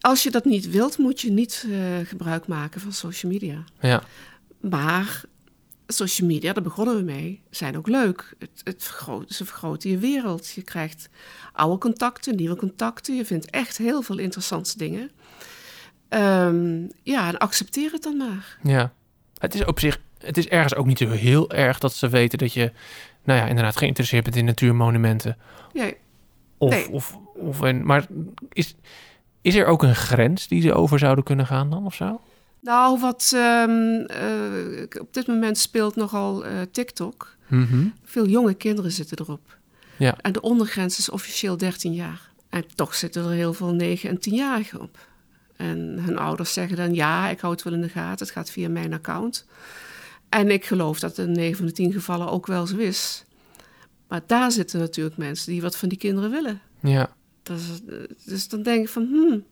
Als 0.00 0.22
je 0.22 0.30
dat 0.30 0.44
niet 0.44 0.70
wilt, 0.70 0.98
moet 0.98 1.20
je 1.20 1.30
niet 1.32 1.66
eh, 1.70 1.76
gebruik 2.08 2.46
maken 2.46 2.80
van 2.80 2.92
social 2.92 3.32
media. 3.32 3.64
Ja, 3.80 4.02
Maar 4.60 5.22
social 5.92 6.28
media, 6.28 6.52
daar 6.52 6.62
begonnen 6.62 6.96
we 6.96 7.02
mee, 7.02 7.42
zijn 7.50 7.76
ook 7.76 7.88
leuk. 7.88 8.34
Het, 8.38 8.50
het 8.64 8.82
vergroot, 8.82 9.32
ze 9.32 9.44
vergroten 9.44 9.90
je 9.90 9.98
wereld. 9.98 10.50
Je 10.50 10.62
krijgt 10.62 11.08
oude 11.52 11.78
contacten, 11.78 12.36
nieuwe 12.36 12.56
contacten. 12.56 13.16
Je 13.16 13.24
vindt 13.24 13.50
echt 13.50 13.76
heel 13.78 14.02
veel 14.02 14.18
interessante 14.18 14.78
dingen. 14.78 15.10
Ehm, 16.08 16.82
ja, 17.02 17.28
en 17.28 17.38
accepteer 17.38 17.92
het 17.92 18.02
dan 18.02 18.16
maar. 18.16 18.58
ja. 18.62 18.92
Het 19.38 19.54
is 19.54 19.64
op 19.64 19.78
zich, 19.80 20.00
het 20.18 20.36
is 20.36 20.48
ergens 20.48 20.74
ook 20.74 20.86
niet 20.86 20.98
zo 20.98 21.08
heel 21.08 21.50
erg 21.50 21.78
dat 21.78 21.92
ze 21.94 22.08
weten 22.08 22.38
dat 22.38 22.52
je, 22.52 22.72
nou 23.24 23.38
ja, 23.40 23.46
inderdaad 23.46 23.76
geïnteresseerd 23.76 24.24
bent 24.24 24.36
in 24.36 24.44
natuurmonumenten. 24.44 25.36
Ja, 25.72 25.90
Of, 26.58 26.70
Nee. 26.70 26.90
of, 26.90 27.18
of 27.34 27.60
een, 27.60 27.86
maar 27.86 28.06
is, 28.52 28.74
Is 29.42 29.54
er 29.54 29.66
ook 29.66 29.82
een 29.82 29.94
grens 29.94 30.48
die 30.48 30.62
ze 30.62 30.72
over 30.74 30.98
zouden 30.98 31.24
kunnen 31.24 31.46
gaan 31.46 31.70
dan 31.70 31.86
of 31.86 31.94
zo? 31.94 32.20
Nou, 32.60 33.00
wat 33.00 33.30
ehm, 33.34 34.00
eh, 34.00 35.00
op 35.00 35.14
dit 35.14 35.26
moment 35.26 35.58
speelt 35.58 35.96
nogal 35.96 36.44
eh, 36.44 36.52
TikTok. 36.72 37.36
Mhm. 37.46 37.86
Veel 38.04 38.26
jonge 38.26 38.54
kinderen 38.54 38.92
zitten 38.92 39.18
erop. 39.20 39.58
Ja. 39.96 40.16
En 40.20 40.32
de 40.32 40.40
ondergrens 40.40 40.98
is 40.98 41.08
officieel 41.10 41.56
13 41.56 41.92
jaar. 41.94 42.30
En 42.48 42.64
toch 42.74 42.94
zitten 42.94 43.24
er 43.24 43.30
heel 43.30 43.52
veel 43.54 43.74
9- 43.74 44.08
en 44.08 44.18
10-jarigen 44.20 44.80
op. 44.80 44.98
En 45.56 45.78
hun 45.78 46.18
ouders 46.18 46.52
zeggen 46.52 46.76
dan, 46.76 46.94
ja, 46.94 47.28
ik 47.28 47.40
hou 47.40 47.52
het 47.52 47.62
wel 47.62 47.72
in 47.72 47.80
de 47.80 47.88
gaten. 47.88 48.26
Het 48.26 48.34
gaat 48.34 48.50
via 48.50 48.68
mijn 48.68 48.92
account. 48.92 49.46
En 50.28 50.50
ik 50.50 50.64
geloof 50.64 51.00
dat 51.00 51.18
in 51.18 51.32
9 51.32 51.56
van 51.56 51.66
de 51.66 51.72
10 51.72 51.92
gevallen 51.92 52.30
ook 52.30 52.46
wel 52.46 52.66
zo 52.66 52.76
is. 52.76 53.24
Maar 54.08 54.20
daar 54.26 54.52
zitten 54.52 54.78
natuurlijk 54.80 55.16
mensen 55.16 55.52
die 55.52 55.62
wat 55.62 55.76
van 55.76 55.88
die 55.88 55.98
kinderen 55.98 56.30
willen. 56.30 56.60
Ja. 56.80 57.10
Is- 57.42 57.80
dus 58.24 58.48
dan 58.48 58.62
denk 58.62 58.82
ik 58.82 58.88
van, 58.88 59.06
hmm, 59.10 59.44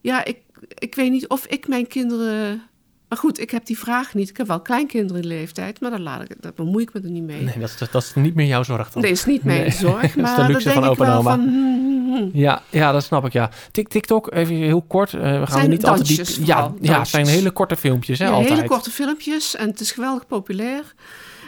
ja, 0.00 0.24
ik, 0.24 0.38
ik 0.68 0.94
weet 0.94 1.10
niet 1.10 1.28
of 1.28 1.46
ik 1.46 1.68
mijn 1.68 1.86
kinderen... 1.86 2.62
Maar 3.08 3.18
goed, 3.18 3.40
ik 3.40 3.50
heb 3.50 3.66
die 3.66 3.78
vraag 3.78 4.14
niet. 4.14 4.28
Ik 4.28 4.36
heb 4.36 4.46
wel 4.46 4.60
kleinkinderen 4.60 5.22
in 5.22 5.28
de 5.28 5.34
leeftijd, 5.34 5.80
maar 5.80 5.90
daar, 5.90 6.00
laat 6.00 6.22
ik, 6.22 6.36
daar 6.40 6.52
bemoei 6.54 6.82
ik 6.84 6.92
me 6.92 7.00
er 7.00 7.10
niet 7.10 7.22
mee. 7.22 7.42
Nee, 7.42 7.58
dat 7.58 7.68
is, 7.80 7.90
dat 7.90 8.02
is 8.02 8.14
niet 8.14 8.34
meer 8.34 8.46
jouw 8.46 8.62
zorg 8.62 8.90
dan. 8.90 9.02
Nee, 9.02 9.10
is 9.10 9.24
niet 9.24 9.44
mijn 9.44 9.60
Nee. 9.60 9.70
zorg, 9.70 10.00
Dat 10.00 10.10
is 10.10 10.14
maar 10.16 10.46
de 10.46 10.52
luxe 10.52 10.70
van 10.70 10.84
opa 10.84 11.04
en 11.04 11.10
wel 11.10 11.18
oma. 11.18 11.30
van... 11.30 11.40
hmm, 11.48 11.80
hmm, 11.84 12.14
hmm. 12.16 12.30
Ja, 12.32 12.62
ja, 12.70 12.92
dat 12.92 13.04
snap 13.04 13.24
ik, 13.26 13.32
ja. 13.32 13.50
Tik, 13.70 13.88
TikTok, 13.88 14.32
even 14.34 14.54
heel 14.54 14.82
kort. 14.82 15.14
eh, 15.14 15.20
we 15.20 15.46
gaan 15.46 15.58
Zijn 15.58 15.70
niet 15.70 15.84
altijd 15.86 16.06
diep... 16.36 16.46
Ja, 16.46 16.72
ja, 16.80 16.98
het 16.98 17.08
zijn 17.08 17.26
hele 17.26 17.50
korte 17.50 17.76
filmpjes, 17.76 18.18
hè, 18.18 18.24
Ja, 18.24 18.30
altijd. 18.30 18.54
hele 18.54 18.68
korte 18.68 18.90
filmpjes 18.90 19.56
en 19.56 19.68
het 19.68 19.80
is 19.80 19.92
geweldig 19.92 20.26
populair. 20.26 20.94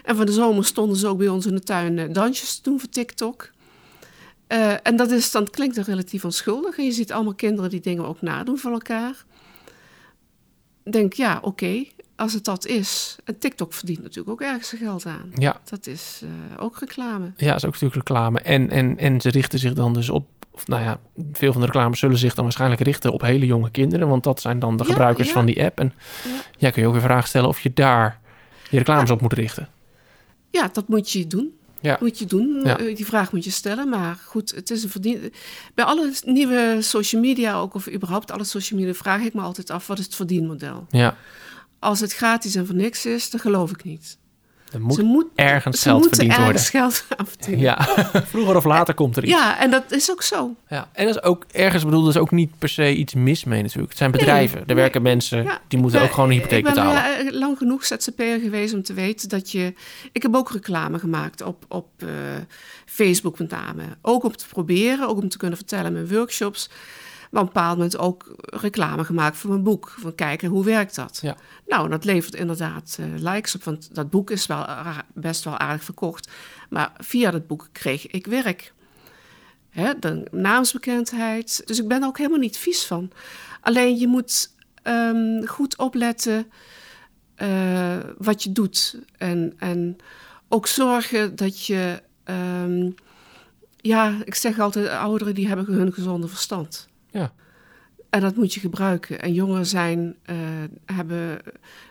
En 0.04 0.16
van 0.16 0.26
de 0.26 0.32
zomer 0.32 0.64
stonden 0.64 0.96
ze 0.96 1.06
ook 1.06 1.18
bij 1.18 1.28
ons 1.28 1.46
in 1.46 1.54
de 1.54 1.62
tuin 1.62 1.98
eh, 1.98 2.04
dansjes 2.12 2.54
te 2.56 2.62
doen 2.70 2.80
voor 2.80 2.88
TikTok. 2.88 3.50
Eh, 4.52 4.74
en 4.82 4.96
dat 4.96 5.10
is, 5.10 5.30
dan 5.30 5.50
klinkt 5.50 5.76
het 5.76 5.86
relatief 5.86 6.24
onschuldig. 6.24 6.78
En 6.78 6.84
je 6.84 6.92
ziet 6.92 7.12
allemaal 7.12 7.34
kinderen 7.34 7.70
die 7.70 7.80
dingen 7.80 8.06
ook 8.06 8.20
nadoen 8.22 8.58
van 8.58 8.72
elkaar. 8.72 9.24
Denk, 10.84 11.12
ja, 11.12 11.38
oké, 11.42 11.84
als 12.16 12.32
het 12.32 12.44
dat 12.44 12.66
is. 12.66 13.16
En 13.24 13.38
TikTok 13.38 13.72
verdient 13.72 14.02
natuurlijk 14.02 14.30
ook 14.30 14.40
ergens 14.48 14.68
zijn 14.68 14.80
geld 14.80 15.06
aan. 15.06 15.32
Ja, 15.34 15.60
Dat 15.64 15.86
is 15.86 16.20
eh, 16.22 16.62
ook 16.64 16.78
reclame. 16.78 17.32
ja, 17.36 17.54
is 17.54 17.64
ook 17.64 17.72
natuurlijk 17.72 18.08
reclame. 18.08 18.40
En, 18.40 18.70
en, 18.70 18.98
en 18.98 19.20
ze 19.20 19.28
richten 19.30 19.58
zich 19.58 19.72
dan 19.72 19.92
dus 19.92 20.08
op... 20.10 20.26
Of, 20.50 20.66
nou 20.66 20.82
ja, 20.82 21.00
veel 21.32 21.52
van 21.52 21.60
de 21.60 21.66
reclames 21.66 21.98
zullen 21.98 22.18
zich 22.18 22.34
dan 22.34 22.44
waarschijnlijk 22.44 22.80
richten 22.80 23.12
op 23.12 23.20
hele 23.20 23.46
jonge 23.46 23.70
kinderen. 23.70 24.08
Want 24.08 24.24
dat 24.24 24.40
zijn 24.40 24.58
dan 24.58 24.76
de 24.76 24.84
Ja, 24.84 24.88
gebruikers 24.90 25.28
ja. 25.28 25.34
van 25.34 25.46
die 25.46 25.64
app. 25.64 25.78
En 25.78 25.92
Ja. 26.24 26.30
ja, 26.58 26.70
kun 26.70 26.82
je 26.82 26.88
ook 26.88 26.94
weer 26.94 27.02
vragen 27.02 27.28
stellen 27.28 27.48
of 27.48 27.60
je 27.60 27.72
daar 27.72 28.20
je 28.70 28.78
reclames 28.78 29.10
op 29.10 29.20
moet 29.20 29.32
richten. 29.32 29.68
Ja, 30.50 30.68
dat 30.72 30.88
moet 30.88 31.10
je 31.10 31.26
doen. 31.26 31.54
Ja. 31.82 31.96
Moet 32.00 32.18
je 32.18 32.24
doen. 32.26 32.60
Ja. 32.64 32.78
Eh, 32.78 32.96
Die 32.96 33.06
vraag 33.06 33.32
moet 33.32 33.44
je 33.44 33.50
stellen. 33.50 33.88
Maar 33.88 34.16
goed, 34.26 34.50
het 34.54 34.70
is 34.70 34.82
een 34.82 34.90
verdien. 34.90 35.32
Bij 35.74 35.84
alle 35.84 36.12
nieuwe 36.24 36.76
social 36.80 37.20
media, 37.20 37.54
ook 37.54 37.74
of 37.74 37.90
überhaupt 37.90 38.30
alle 38.30 38.44
social 38.44 38.78
media, 38.80 38.94
vraag 38.94 39.22
ik 39.22 39.34
me 39.34 39.40
altijd 39.40 39.70
af: 39.70 39.86
wat 39.86 39.98
is 39.98 40.04
het 40.04 40.14
verdienmodel? 40.14 40.86
Ja, 40.90 41.16
Als 41.78 42.00
het 42.00 42.12
gratis 42.14 42.54
en 42.54 42.66
voor 42.66 42.74
niks 42.74 43.06
is, 43.06 43.30
dan 43.30 43.40
geloof 43.40 43.70
ik 43.70 43.84
niet. 43.84 44.18
Er 44.72 44.80
moet 44.80 44.94
ze 44.94 45.02
moet, 45.02 45.26
ergens 45.34 45.80
ze 45.80 45.88
geld 45.88 46.06
verdiend 46.08 46.36
worden. 46.36 46.46
ergens 46.46 46.70
geld 46.70 47.04
aan 47.16 47.26
verdienen. 47.26 47.60
Ja, 47.60 47.76
vroeger 48.32 48.56
of 48.56 48.64
later 48.64 48.94
komt 48.94 49.16
er 49.16 49.22
iets. 49.24 49.32
Ja, 49.32 49.60
en 49.60 49.70
dat 49.70 49.92
is 49.92 50.10
ook 50.10 50.22
zo. 50.22 50.54
Ja, 50.68 50.88
en 50.92 51.06
dat 51.06 51.14
is 51.14 51.22
ook 51.22 51.44
ergens 51.52 51.84
bedoel, 51.84 52.02
er 52.02 52.08
is 52.08 52.16
ook 52.16 52.30
niet 52.30 52.58
per 52.58 52.68
se 52.68 52.94
iets 52.94 53.14
mis 53.14 53.44
mee 53.44 53.62
natuurlijk. 53.62 53.88
Het 53.88 53.98
zijn 53.98 54.10
bedrijven, 54.10 54.58
er 54.60 54.66
nee. 54.66 54.76
werken 54.76 55.02
mensen, 55.02 55.42
Ja, 55.42 55.60
die 55.68 55.78
moeten 55.78 56.02
ook 56.02 56.12
gewoon 56.12 56.28
een 56.28 56.34
hypotheek 56.34 56.58
ik 56.58 56.64
ben 56.64 56.74
betalen. 56.74 57.26
eh, 57.26 57.32
lang 57.32 57.58
genoeg 57.58 57.84
ZZP'er 57.84 58.40
geweest 58.40 58.74
om 58.74 58.82
te 58.82 58.92
weten 58.94 59.28
dat 59.28 59.50
je... 59.50 59.74
Ik 60.12 60.22
heb 60.22 60.34
ook 60.34 60.50
reclame 60.50 60.98
gemaakt 60.98 61.42
op, 61.42 61.64
op 61.68 61.88
eh, 61.96 62.08
Facebook 62.86 63.38
met 63.38 63.50
name. 63.50 63.82
Ook 64.02 64.24
om 64.24 64.36
te 64.36 64.48
proberen, 64.48 65.08
ook 65.08 65.22
om 65.22 65.28
te 65.28 65.36
kunnen 65.36 65.56
vertellen 65.56 65.86
in 65.86 65.92
mijn 65.92 66.08
workshops. 66.08 66.70
Maar 67.32 67.42
op 67.42 67.48
een 67.48 67.54
bepaald 67.54 67.76
moment 67.76 67.98
ook 67.98 68.34
reclame 68.38 69.04
gemaakt 69.04 69.36
voor 69.36 69.50
mijn 69.50 69.62
boek. 69.62 69.94
Van 69.98 70.14
kijken, 70.14 70.48
hoe 70.48 70.64
werkt 70.64 70.94
dat? 70.94 71.18
Ja. 71.22 71.36
Nou, 71.66 71.88
dat 71.88 72.04
levert 72.04 72.34
inderdaad 72.34 72.96
eh, 73.00 73.06
likes 73.32 73.54
op. 73.54 73.64
Want 73.64 73.94
dat 73.94 74.10
boek 74.10 74.30
is 74.30 74.46
wel 74.46 74.66
best 75.14 75.44
wel 75.44 75.58
aardig 75.58 75.84
verkocht. 75.84 76.30
Maar 76.70 76.92
via 76.96 77.30
dat 77.30 77.46
boek 77.46 77.68
kreeg 77.72 78.06
ik 78.06 78.26
werk. 78.26 78.72
Hè, 79.70 79.98
de 79.98 80.26
naamsbekendheid. 80.30 81.62
Dus 81.64 81.78
ik 81.80 81.88
ben 81.88 82.00
er 82.00 82.06
ook 82.06 82.18
helemaal 82.18 82.38
niet 82.38 82.56
vies 82.56 82.84
van. 82.84 83.10
Alleen 83.60 83.98
je 83.98 84.06
moet 84.06 84.54
ehm, 84.82 85.46
goed 85.46 85.78
opletten 85.78 86.50
eh, 87.34 87.98
wat 88.18 88.42
je 88.42 88.52
doet. 88.52 88.98
En, 89.16 89.54
en 89.58 89.96
ook 90.48 90.66
zorgen 90.66 91.36
dat 91.36 91.66
je... 91.66 92.02
ehm, 92.24 92.90
ja, 93.76 94.16
ik 94.24 94.34
zeg 94.34 94.58
altijd, 94.58 94.88
ouderen 94.88 95.34
die 95.34 95.48
hebben 95.48 95.66
hun 95.66 95.92
gezonde 95.92 96.28
verstand. 96.28 96.90
Ja. 97.12 97.32
En 98.10 98.20
dat 98.20 98.36
moet 98.36 98.54
je 98.54 98.60
gebruiken. 98.60 99.20
En 99.20 99.32
jongeren 99.32 99.66
zijn, 99.66 100.16
eh, 100.22 100.36
hebben 100.86 101.18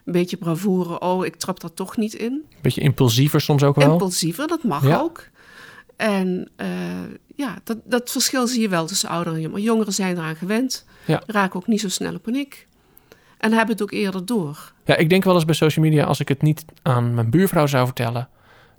een 0.05 0.13
beetje 0.13 0.37
bravoure. 0.37 0.99
Oh, 0.99 1.25
ik 1.25 1.35
trap 1.35 1.59
daar 1.59 1.73
toch 1.73 1.97
niet 1.97 2.13
in. 2.13 2.45
Beetje 2.61 2.81
impulsiever 2.81 3.41
soms 3.41 3.63
ook 3.63 3.75
wel. 3.75 3.91
Impulsiever, 3.91 4.47
dat 4.47 4.63
mag 4.63 4.87
Ja. 4.87 4.99
ook. 4.99 5.23
En 5.95 6.49
eh, 6.55 6.67
ja, 7.35 7.57
dat, 7.63 7.77
dat 7.85 8.11
verschil 8.11 8.47
zie 8.47 8.61
je 8.61 8.69
wel 8.69 8.85
tussen 8.87 9.09
ouderen 9.09 9.35
en 9.35 9.41
jongeren. 9.41 9.63
Jongeren 9.63 9.93
zijn 9.93 10.17
eraan 10.17 10.35
gewend, 10.35 10.85
Ja. 11.05 11.21
raken 11.27 11.55
ook 11.59 11.67
niet 11.67 11.79
zo 11.81 11.89
snel 11.89 12.11
in 12.11 12.21
paniek. 12.21 12.67
En 13.37 13.51
hebben 13.51 13.71
het 13.73 13.81
ook 13.81 13.91
eerder 13.91 14.25
door. 14.25 14.73
Ja, 14.85 14.95
ik 14.95 15.09
denk 15.09 15.23
wel 15.23 15.35
eens 15.35 15.45
bij 15.45 15.55
social 15.55 15.85
media, 15.85 16.05
als 16.05 16.19
ik 16.19 16.27
het 16.27 16.41
niet 16.41 16.65
aan 16.81 17.13
mijn 17.13 17.29
buurvrouw 17.29 17.67
zou 17.67 17.85
vertellen, 17.85 18.29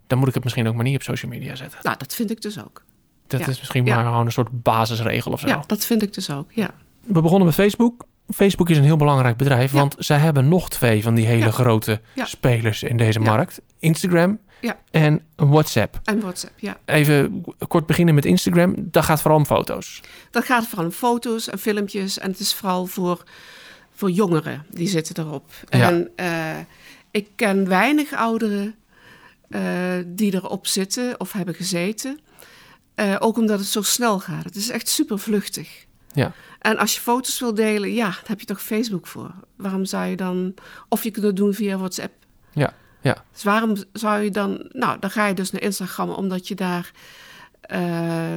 dan 0.07 0.19
moet 0.19 0.29
ik 0.29 0.35
het 0.35 0.43
misschien 0.45 0.69
ook 0.69 0.75
maar 0.75 0.85
niet 0.85 0.95
op 0.95 1.03
social 1.03 1.31
media 1.31 1.55
zetten. 1.55 1.79
Nou, 1.83 1.97
dat 1.99 2.15
vind 2.15 2.31
ik 2.31 2.41
dus 2.43 2.65
ook. 2.65 2.83
Dat 3.39 3.47
Ja. 3.47 3.53
is 3.53 3.59
misschien 3.59 3.85
Ja. 3.85 3.95
maar 3.95 4.05
gewoon 4.05 4.27
een 4.27 4.33
soort 4.33 4.63
basisregel 4.63 5.33
of 5.33 5.41
zo. 5.41 5.47
Ja, 5.49 5.63
dat 5.67 5.85
vind 5.85 6.03
ik 6.03 6.15
dus 6.15 6.31
ook, 6.31 6.53
ja. 6.53 6.71
We 7.05 7.21
begonnen 7.23 7.47
met 7.47 7.55
Facebook. 7.55 8.05
Facebook 8.35 8.71
is 8.71 8.77
een 8.77 8.85
heel 8.85 8.97
belangrijk 8.97 9.37
bedrijf, 9.37 9.73
Ja. 9.73 9.79
want 9.79 9.95
zij 9.99 10.19
hebben 10.19 10.49
nog 10.49 10.71
twee 10.71 11.03
van 11.03 11.15
die 11.15 11.27
hele 11.27 11.45
Ja. 11.45 11.51
grote 11.51 12.01
Ja. 12.15 12.25
spelers 12.25 12.83
in 12.83 12.97
deze 12.97 13.21
Ja. 13.21 13.25
markt. 13.25 13.61
Instagram 13.79 14.39
Ja. 14.61 14.77
en 14.91 15.21
WhatsApp. 15.37 16.01
En 16.05 16.21
WhatsApp, 16.21 16.53
ja. 16.57 16.77
Even 16.85 17.45
kort 17.69 17.87
beginnen 17.87 18.15
met 18.15 18.25
Instagram. 18.25 18.75
Dat 18.79 19.05
gaat 19.05 19.21
vooral 19.21 19.39
om 19.39 19.47
foto's. 19.47 20.01
Dat 20.31 20.45
gaat 20.45 20.67
vooral 20.67 20.85
om 20.87 20.93
foto's 20.93 21.49
en 21.49 21.59
filmpjes. 21.59 22.19
En 22.19 22.31
het 22.31 22.41
is 22.41 22.55
vooral 22.55 22.87
voor, 22.87 23.23
voor 23.95 24.11
jongeren, 24.11 24.65
die 24.71 24.89
zitten 24.89 25.25
erop. 25.25 25.51
Ja. 25.69 25.89
En 25.89 26.11
eh, 26.17 26.57
ik 27.11 27.27
ken 27.37 27.69
weinig 27.69 28.13
ouderen 28.13 28.75
eh, 29.49 29.61
die 30.07 30.35
erop 30.35 30.67
zitten 30.67 31.21
of 31.21 31.33
hebben 31.33 31.55
gezeten. 31.55 32.19
Eh, 32.95 33.17
ook 33.19 33.37
omdat 33.39 33.59
het 33.59 33.69
zo 33.69 33.83
snel 33.83 34.19
gaat. 34.21 34.45
Het 34.45 34.57
is 34.57 34.69
echt 34.71 34.89
super 34.89 35.19
vluchtig. 35.19 35.87
Ja. 36.13 36.33
En 36.59 36.79
als 36.79 36.95
je 36.95 37.01
foto's 37.01 37.41
wil 37.41 37.55
delen, 37.55 37.93
ja, 37.93 38.07
daar 38.09 38.23
heb 38.27 38.41
je 38.41 38.47
toch 38.47 38.63
Facebook 38.63 39.07
voor. 39.07 39.31
Waarom 39.57 39.85
zou 39.85 40.07
je 40.07 40.17
dan... 40.17 40.55
Of 40.89 41.03
je 41.05 41.11
kunt 41.11 41.25
het 41.27 41.37
doen 41.37 41.55
via 41.55 41.77
WhatsApp. 41.77 42.13
Ja, 42.53 42.75
ja. 43.01 43.25
Dus 43.33 43.43
waarom 43.43 43.77
zou 43.93 44.21
je 44.23 44.31
dan... 44.31 44.67
Nou, 44.73 44.99
dan 45.01 45.11
ga 45.11 45.27
je 45.27 45.35
dus 45.35 45.51
naar 45.51 45.63
Instagram, 45.63 46.11
omdat 46.11 46.49
je 46.49 46.55
daar 46.55 46.91
eh, 47.61 48.37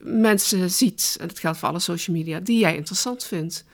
mensen 0.00 0.70
ziet... 0.70 1.16
en 1.20 1.28
dat 1.28 1.38
geldt 1.38 1.58
voor 1.58 1.68
alle 1.68 1.78
social 1.78 2.16
media, 2.16 2.40
die 2.40 2.58
jij 2.58 2.76
interessant 2.76 3.24
vindt. 3.24 3.64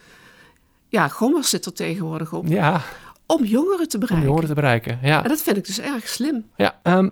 Ja, 0.89 1.07
Gommers 1.07 1.49
zit 1.49 1.65
er 1.65 1.73
tegenwoordig 1.73 2.33
op. 2.33 2.47
Ja, 2.47 2.81
Om 3.25 3.43
jongeren 3.45 3.87
te 3.87 3.93
om 3.95 3.99
bereiken. 4.01 4.27
jongeren 4.27 4.49
te 4.49 4.55
bereiken. 4.55 4.99
Ja, 5.01 5.23
En 5.23 5.29
dat 5.29 5.41
vind 5.41 5.57
ik 5.57 5.65
dus 5.65 5.79
erg 5.79 6.07
slim. 6.07 6.45
ja 6.57 6.79
ehm, 6.83 7.09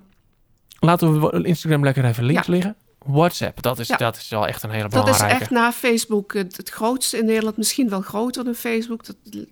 laten 0.80 1.22
we 1.22 1.44
Instagram 1.44 1.84
lekker 1.84 2.06
even 2.06 2.24
links 2.24 2.46
Ja. 2.48 2.54
liggen. 2.54 2.76
WhatsApp, 3.08 3.62
dat 3.62 3.80
is, 3.80 3.88
Ja. 3.88 3.98
dat 3.98 4.18
is 4.18 4.30
wel 4.30 4.48
echt 4.48 4.64
een 4.64 4.70
hele 4.70 4.90
Dat 4.90 4.94
is 4.94 5.04
belangrijke. 5.04 5.42
echt 5.42 5.50
na 5.52 5.72
Facebook 5.72 6.34
het, 6.34 6.58
het 6.58 6.70
grootste 6.70 7.18
in 7.18 7.26
Nederland. 7.26 7.58
Misschien 7.58 7.90
wel 7.90 8.02
groter 8.02 8.44
dan 8.44 8.54
Facebook. 8.56 9.06
Dat, 9.06 9.16
in 9.32 9.48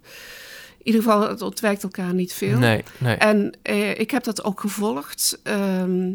ieder 0.84 1.02
geval, 1.02 1.30
het 1.30 1.42
ontwijkt 1.42 1.84
elkaar 1.84 2.14
niet 2.14 2.34
veel. 2.34 2.58
Nee, 2.58 2.84
nee. 2.98 3.16
En 3.16 3.58
eh, 3.62 4.00
ik 4.00 4.12
heb 4.12 4.24
dat 4.24 4.44
ook 4.44 4.60
gevolgd. 4.60 5.40
Ehm, 5.44 6.14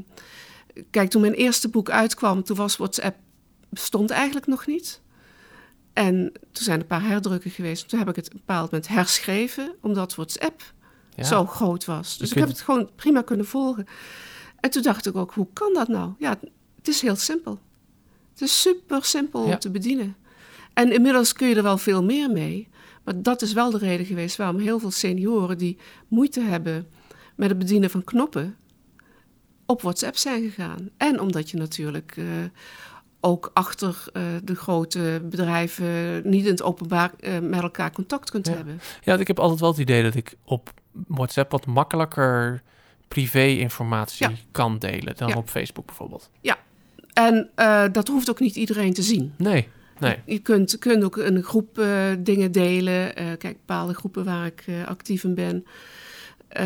kijk, 0.91 1.11
toen 1.11 1.21
mijn 1.21 1.33
eerste 1.35 1.69
boek 1.69 1.91
uitkwam, 1.91 2.43
toen 2.45 2.57
was 2.57 2.77
WhatsApp 2.77 3.17
bestond 3.69 4.11
eigenlijk 4.11 4.47
nog 4.47 4.67
niet. 4.67 5.01
En 5.93 6.33
toen 6.53 6.65
zijn 6.65 6.77
er 6.77 6.83
een 6.83 6.89
paar 6.89 7.09
herdrukken 7.09 7.51
geweest. 7.51 7.89
Toen 7.89 7.99
heb 7.99 8.09
ik 8.09 8.17
het 8.17 8.27
op 8.27 8.33
een 8.33 8.43
bepaald 8.47 8.71
moment 8.71 8.89
herschreven, 8.91 9.75
omdat 9.83 10.15
WhatsApp 10.15 10.63
Ja. 11.15 11.25
zo 11.25 11.47
groot 11.47 11.85
was. 11.85 12.19
Dus 12.19 12.31
ik 12.31 12.39
heb 12.39 12.49
het 12.49 12.61
gewoon 12.61 12.91
prima 12.97 13.23
kunnen 13.23 13.47
volgen. 13.47 13.87
En 14.61 14.71
toen 14.71 14.83
dacht 14.83 15.07
ik 15.07 15.17
ook, 15.17 15.33
hoe 15.35 15.47
kan 15.53 15.75
dat 15.75 15.89
nou? 15.89 16.13
Ja, 16.19 16.39
het 16.81 16.89
is 16.89 17.01
heel 17.03 17.17
simpel. 17.17 17.59
Het 18.33 18.41
is 18.41 18.61
super 18.61 19.05
simpel 19.05 19.47
Ja. 19.47 19.53
om 19.53 19.59
te 19.59 19.71
bedienen. 19.71 20.17
En 20.75 20.93
inmiddels 20.93 21.33
kun 21.33 21.49
je 21.49 21.55
er 21.55 21.63
wel 21.63 21.79
veel 21.79 22.05
meer 22.05 22.31
mee. 22.31 22.69
Maar 23.05 23.23
dat 23.23 23.43
is 23.43 23.53
wel 23.53 23.71
de 23.71 23.79
reden 23.79 24.07
geweest 24.07 24.37
waarom 24.37 24.59
heel 24.59 24.79
veel 24.79 24.91
senioren 24.91 25.59
die 25.59 25.79
moeite 26.09 26.41
hebben 26.41 26.89
met 27.37 27.49
het 27.49 27.59
bedienen 27.59 27.91
van 27.91 28.05
knoppen, 28.05 28.57
op 29.67 29.83
WhatsApp 29.83 30.17
zijn 30.17 30.43
gegaan. 30.43 30.91
En 30.97 31.21
omdat 31.21 31.51
je 31.51 31.57
natuurlijk 31.57 32.15
eh, 32.17 32.25
ook 33.21 33.51
achter 33.55 34.05
eh, 34.13 34.23
de 34.45 34.55
grote 34.55 35.23
bedrijven 35.25 36.21
niet 36.31 36.45
in 36.45 36.51
het 36.51 36.63
openbaar 36.63 37.13
eh, 37.21 37.39
met 37.39 37.63
elkaar 37.63 37.93
contact 37.93 38.31
kunt 38.31 38.47
Ja. 38.47 38.53
hebben. 38.55 38.81
Ja, 39.05 39.17
ik 39.19 39.27
heb 39.27 39.39
altijd 39.39 39.61
wel 39.61 39.71
het 39.71 39.79
idee 39.79 40.03
dat 40.03 40.15
ik 40.15 40.35
op 40.45 40.71
WhatsApp 41.07 41.51
wat 41.51 41.67
makkelijker 41.67 42.63
privé-informatie 43.09 44.29
Ja. 44.29 44.35
kan 44.51 44.79
delen 44.79 45.17
dan 45.17 45.29
Ja. 45.29 45.37
op 45.37 45.49
Facebook 45.49 45.87
bijvoorbeeld. 45.87 46.31
En 47.27 47.51
eh, 47.55 47.85
dat 47.93 48.09
hoeft 48.09 48.31
ook 48.31 48.41
niet 48.41 48.57
iedereen 48.57 48.93
te 48.93 49.03
zien. 49.03 49.33
Nee, 49.39 49.69
Nee. 49.99 50.17
Je 50.27 50.39
kunt, 50.39 50.79
kunt 50.79 51.05
ook 51.05 51.17
een 51.17 51.43
groep 51.43 51.79
eh, 51.79 51.89
dingen 52.19 52.53
delen. 52.53 53.17
Eh, 53.17 53.27
kijk, 53.39 53.57
bepaalde 53.67 53.95
groepen 53.95 54.25
waar 54.25 54.47
ik 54.47 54.65
actief 54.87 55.25
in 55.25 55.35
ben. 55.35 55.65
Eh, 56.49 56.65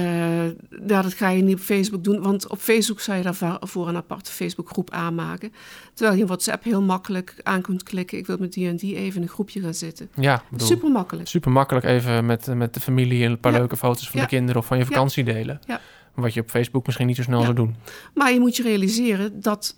nou, 0.70 1.02
dat 1.02 1.14
ga 1.14 1.28
je 1.28 1.42
niet 1.42 1.54
op 1.54 1.60
Facebook 1.60 2.04
doen, 2.04 2.22
want 2.22 2.48
op 2.48 2.58
Facebook 2.58 3.00
zou 3.00 3.16
je 3.18 3.22
daarvoor 3.22 3.88
een 3.88 3.96
aparte 3.96 4.30
Facebookgroep 4.30 4.90
aanmaken. 4.90 5.52
Terwijl 5.94 6.14
je 6.16 6.22
in 6.22 6.26
WhatsApp 6.28 6.64
heel 6.64 6.82
makkelijk 6.82 7.34
aan 7.42 7.62
kunt 7.62 7.82
klikken. 7.82 8.18
Ik 8.18 8.26
wil 8.26 8.36
met 8.40 8.52
die 8.52 8.68
en 8.68 8.76
die 8.76 8.96
even 8.96 9.16
in 9.16 9.22
een 9.22 9.28
groepje 9.28 9.60
gaan 9.60 9.74
zitten. 9.74 10.08
Ja, 10.14 10.42
bedoel, 10.50 10.66
Super 10.66 10.90
makkelijk. 10.90 11.28
super 11.28 11.50
makkelijk 11.50 11.86
even 11.86 12.26
met, 12.26 12.54
met 12.54 12.74
de 12.74 12.80
familie 12.80 13.24
een 13.24 13.38
paar 13.40 13.52
Ja. 13.52 13.58
leuke 13.58 13.76
foto's 13.76 14.08
van 14.10 14.20
Ja. 14.20 14.26
de 14.26 14.30
kinderen 14.36 14.60
of 14.60 14.66
van 14.66 14.78
je 14.78 14.84
vakantie 14.84 15.24
delen. 15.24 15.60
Ja. 15.66 15.80
Wat 16.14 16.34
je 16.34 16.40
op 16.40 16.50
Facebook 16.50 16.86
misschien 16.86 17.06
niet 17.06 17.16
zo 17.16 17.22
snel 17.22 17.38
Ja. 17.38 17.44
zou 17.44 17.56
doen. 17.56 17.74
Maar 18.14 18.32
je 18.32 18.40
moet 18.40 18.56
je 18.56 18.62
realiseren 18.62 19.40
dat 19.40 19.76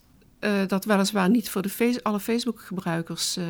dat 0.67 0.85
weliswaar 0.85 1.31
niet 1.31 1.50
voor 1.50 1.62
de 1.62 1.69
face- 1.69 2.03
alle 2.03 2.21
Facebook-gebruikers 2.21 3.37
eh, 3.37 3.45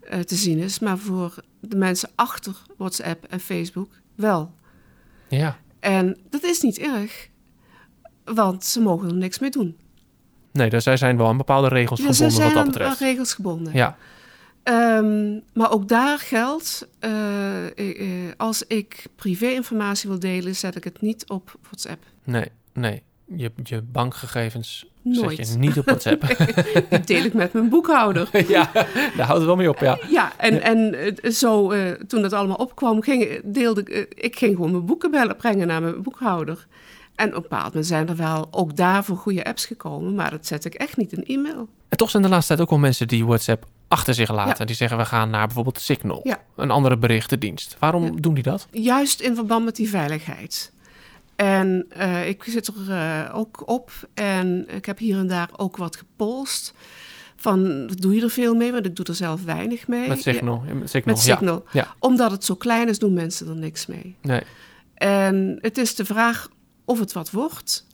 eh, 0.00 0.20
te 0.20 0.34
zien 0.34 0.58
is, 0.58 0.78
maar 0.78 0.98
voor 0.98 1.34
de 1.60 1.76
mensen 1.76 2.10
achter 2.14 2.56
WhatsApp 2.76 3.24
en 3.24 3.40
Facebook 3.40 3.90
wel. 4.14 4.54
Ja. 5.28 5.58
En 5.80 6.18
dat 6.30 6.42
is 6.42 6.60
niet 6.60 6.78
erg, 6.78 7.28
want 8.24 8.64
ze 8.64 8.80
mogen 8.80 9.08
er 9.08 9.14
niks 9.14 9.38
mee 9.38 9.50
doen. 9.50 9.76
Nee, 10.52 10.70
daar 10.70 10.82
zij 10.82 10.96
zijn 10.96 11.16
wel 11.16 11.26
aan 11.26 11.36
bepaalde 11.36 11.68
regels 11.68 12.00
Ja, 12.00 12.06
ze 12.06 12.12
gebonden 12.12 12.36
zijn 12.36 12.54
wat 12.54 12.64
dat 12.64 12.64
aan, 12.74 12.82
aan 12.82 12.88
betreft. 12.88 13.10
regels 13.12 13.34
gebonden. 13.34 13.72
Ja, 13.74 13.96
Ehm, 14.62 15.38
maar 15.54 15.70
ook 15.70 15.88
daar 15.88 16.18
geldt, 16.18 16.88
eh, 16.98 17.66
eh, 17.66 18.00
eh, 18.28 18.32
als 18.36 18.62
ik 18.66 19.04
privé-informatie 19.16 20.08
wil 20.08 20.18
delen, 20.18 20.56
zet 20.56 20.76
ik 20.76 20.84
het 20.84 21.00
niet 21.00 21.28
op 21.28 21.58
WhatsApp. 21.62 22.02
nee, 22.24 22.46
nee. 22.72 23.02
Je, 23.36 23.50
je 23.62 23.82
bankgegevens 23.82 24.86
Nooit. 25.02 25.36
zet 25.36 25.48
je 25.52 25.58
niet 25.58 25.78
op 25.78 25.84
WhatsApp. 25.84 26.22
Die 26.90 27.00
deel 27.04 27.24
ik 27.24 27.34
met 27.34 27.52
mijn 27.52 27.68
boekhouder. 27.68 28.28
ja, 28.48 28.70
daar 28.72 29.26
houdt 29.26 29.32
het 29.32 29.44
wel 29.44 29.56
mee 29.56 29.68
op, 29.68 29.78
ja. 29.78 29.98
Ja, 30.10 30.32
en, 30.36 30.62
en 30.62 30.94
eh, 30.94 31.30
zo, 31.30 31.70
eh, 31.70 31.90
toen 31.90 32.22
dat 32.22 32.32
allemaal 32.32 32.56
opkwam, 32.56 33.02
ging, 33.02 33.40
deelde, 33.44 33.80
ik- 33.80 33.88
eh, 33.88 34.24
ik 34.24 34.36
ging 34.38 34.54
gewoon 34.54 34.70
mijn 34.70 34.84
boeken 34.86 35.10
bellen, 35.10 35.36
brengen 35.36 35.66
naar 35.66 35.82
mijn 35.82 36.02
boekhouder. 36.02 36.66
En 37.14 37.28
op 37.28 37.34
een 37.34 37.42
bepaald 37.42 37.64
moment 37.64 37.86
zijn 37.86 38.08
er 38.08 38.16
wel 38.16 38.48
ook 38.50 38.76
daarvoor 38.76 39.16
goede 39.16 39.44
apps 39.44 39.66
gekomen, 39.66 40.14
maar 40.14 40.30
dat 40.30 40.46
zet 40.46 40.64
ik 40.64 40.74
echt 40.74 40.96
niet 40.96 41.12
in 41.12 41.24
e-mail. 41.24 41.68
En 41.88 41.96
toch 41.96 42.10
zijn 42.10 42.22
de 42.22 42.28
laatste 42.28 42.48
tijd 42.48 42.60
ook 42.60 42.70
wel 42.70 42.78
mensen 42.78 43.08
die 43.08 43.24
WhatsApp 43.26 43.66
achter 43.88 44.14
zich 44.14 44.30
laten. 44.32 44.54
Ja. 44.58 44.64
Die 44.64 44.76
zeggen, 44.76 44.98
we 44.98 45.04
gaan 45.04 45.30
naar 45.30 45.46
bijvoorbeeld 45.46 45.80
Signal. 45.80 46.20
Ja. 46.24 46.40
Een 46.56 46.70
andere 46.70 46.96
berichtendienst. 46.96 47.76
Waarom 47.78 48.20
doen 48.20 48.34
die 48.34 48.42
dat? 48.42 48.66
Juist 48.70 49.20
in 49.20 49.34
verband 49.34 49.64
met 49.64 49.76
die 49.76 49.88
veiligheid. 49.88 50.72
En 51.42 51.84
eh, 51.88 52.28
ik 52.28 52.44
zit 52.44 52.66
er 52.66 52.90
eh, 52.90 53.36
ook 53.38 53.68
op 53.68 53.90
en 54.14 54.64
ik 54.68 54.86
heb 54.86 54.98
hier 54.98 55.18
en 55.18 55.26
daar 55.26 55.50
ook 55.56 55.76
wat 55.76 55.96
gepolst. 55.96 56.74
Van, 57.36 57.86
doe 57.86 58.14
je 58.14 58.22
er 58.22 58.30
veel 58.30 58.54
mee? 58.54 58.72
Want 58.72 58.86
ik 58.86 58.96
doe 58.96 59.04
er 59.04 59.14
zelf 59.14 59.44
weinig 59.44 59.88
mee. 59.88 60.08
Met 60.08 60.22
Signal. 60.22 60.62
Ja, 60.66 60.74
met 60.74 60.90
Signal, 60.90 61.14
Met 61.14 61.24
ja. 61.24 61.34
Signal. 61.34 61.64
Ja. 61.72 61.94
Omdat 61.98 62.30
het 62.30 62.44
zo 62.44 62.54
klein 62.54 62.88
is, 62.88 62.98
doen 62.98 63.12
mensen 63.12 63.48
er 63.48 63.56
niks 63.56 63.86
mee. 63.86 64.16
Nee. 64.22 64.42
En 64.94 65.58
het 65.60 65.78
is 65.78 65.94
de 65.94 66.04
vraag 66.04 66.48
of 66.84 66.98
het 66.98 67.12
wat 67.12 67.30
wordt. 67.30 67.86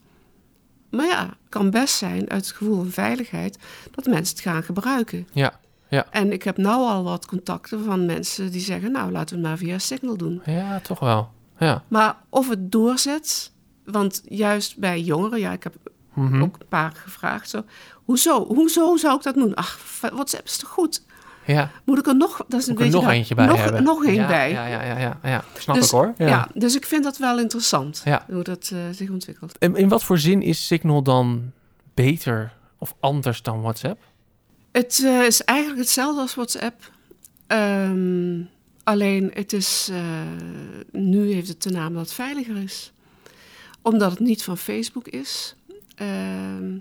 Maar 0.91 1.07
ja, 1.07 1.23
het 1.27 1.49
kan 1.49 1.71
best 1.71 1.95
zijn 1.95 2.31
uit 2.31 2.47
het 2.47 2.57
gevoel 2.57 2.77
van 2.77 2.91
veiligheid 2.91 3.59
dat 3.91 4.07
mensen 4.07 4.37
het 4.37 4.45
gaan 4.45 4.63
gebruiken. 4.63 5.29
Ja. 5.33 5.61
Ja. 5.89 6.07
En 6.11 6.33
ik 6.33 6.43
heb 6.43 6.57
nou 6.57 6.89
al 6.89 7.05
wat 7.05 7.27
contacten 7.27 7.85
van 7.85 8.07
mensen 8.07 8.51
die 8.51 8.61
zeggen, 8.61 8.93
nou 8.93 9.13
laten 9.13 9.37
we 9.37 9.41
het 9.41 9.51
maar 9.51 9.59
via 9.59 9.79
Signal 9.79 10.17
doen. 10.17 10.43
ja, 10.45 10.81
toch 10.81 10.99
wel. 10.99 11.37
Ja. 11.59 11.83
Maar 11.89 12.17
of 12.29 12.49
het 12.49 12.73
doorzet, 12.73 13.53
want 13.85 14.23
juist 14.25 14.77
bij 14.79 15.01
jongeren, 15.01 15.41
ja, 15.41 15.53
ik 15.53 15.63
heb 15.63 15.75
Mhm. 16.15 16.43
ook 16.43 16.57
een 16.59 16.69
paar 16.69 16.93
gevraagd, 16.95 17.49
zo, 17.51 17.65
hoezo, 17.95 18.47
hoezo 18.47 18.97
zou 18.97 19.17
ik 19.17 19.23
dat 19.23 19.35
doen? 19.35 19.55
Ach, 19.55 19.81
WhatsApp 20.01 20.45
is 20.45 20.57
toch 20.57 20.69
goed? 20.71 21.03
Ja, 21.47 21.71
Moet 21.85 21.99
ik 21.99 22.07
er 22.07 22.17
nog, 22.17 22.45
dat 22.49 22.61
is 22.61 22.67
een 22.67 22.75
beetje 22.75 22.93
nog 22.93 23.03
raar. 23.05 23.13
eentje 23.13 23.35
bij 23.35 23.47
nog, 23.47 23.57
hebben. 23.63 23.83
Nog 23.83 24.05
één 24.05 24.15
ja, 24.15 24.27
bij. 24.27 24.51
Ja, 24.51 24.67
ja, 24.67 24.83
ja, 24.83 24.99
ja, 24.99 25.19
ja. 25.23 25.45
Snap 25.59 25.75
Dus- 25.77 25.85
ik 25.85 25.91
hoor. 25.91 26.15
Ja. 26.19 26.49
Dus 26.55 26.77
ik 26.77 26.87
vind 26.87 27.05
dat 27.05 27.17
wel 27.17 27.39
interessant, 27.39 28.01
Ja. 28.05 28.25
hoe 28.31 28.43
dat 28.43 28.71
eh, 28.73 28.79
zich 28.93 29.11
ontwikkelt. 29.11 29.59
En 29.59 29.77
in 29.77 29.89
wat 29.89 30.05
voor 30.05 30.19
zin 30.19 30.43
is 30.43 30.67
Signal 30.67 31.03
dan 31.03 31.53
beter 31.95 32.53
of 32.79 32.95
anders 33.01 33.43
dan 33.43 33.61
WhatsApp? 33.61 34.03
Het 34.73 35.03
eh, 35.05 35.23
is 35.25 35.45
eigenlijk 35.45 35.81
hetzelfde 35.81 36.21
als 36.21 36.35
WhatsApp. 36.35 36.91
Ehm, 37.47 38.41
alleen 38.89 39.31
het 39.35 39.53
is, 39.53 39.89
eh, 39.93 40.01
nu 40.93 41.33
heeft 41.33 41.49
het 41.49 41.63
de 41.63 41.71
naam 41.71 41.93
dat 41.93 42.03
het 42.03 42.13
veiliger 42.13 42.57
is. 42.57 42.93
Omdat 43.83 44.11
het 44.11 44.21
niet 44.21 44.43
van 44.43 44.57
Facebook 44.59 45.09
is. 45.09 45.55
Ehm, 45.95 46.79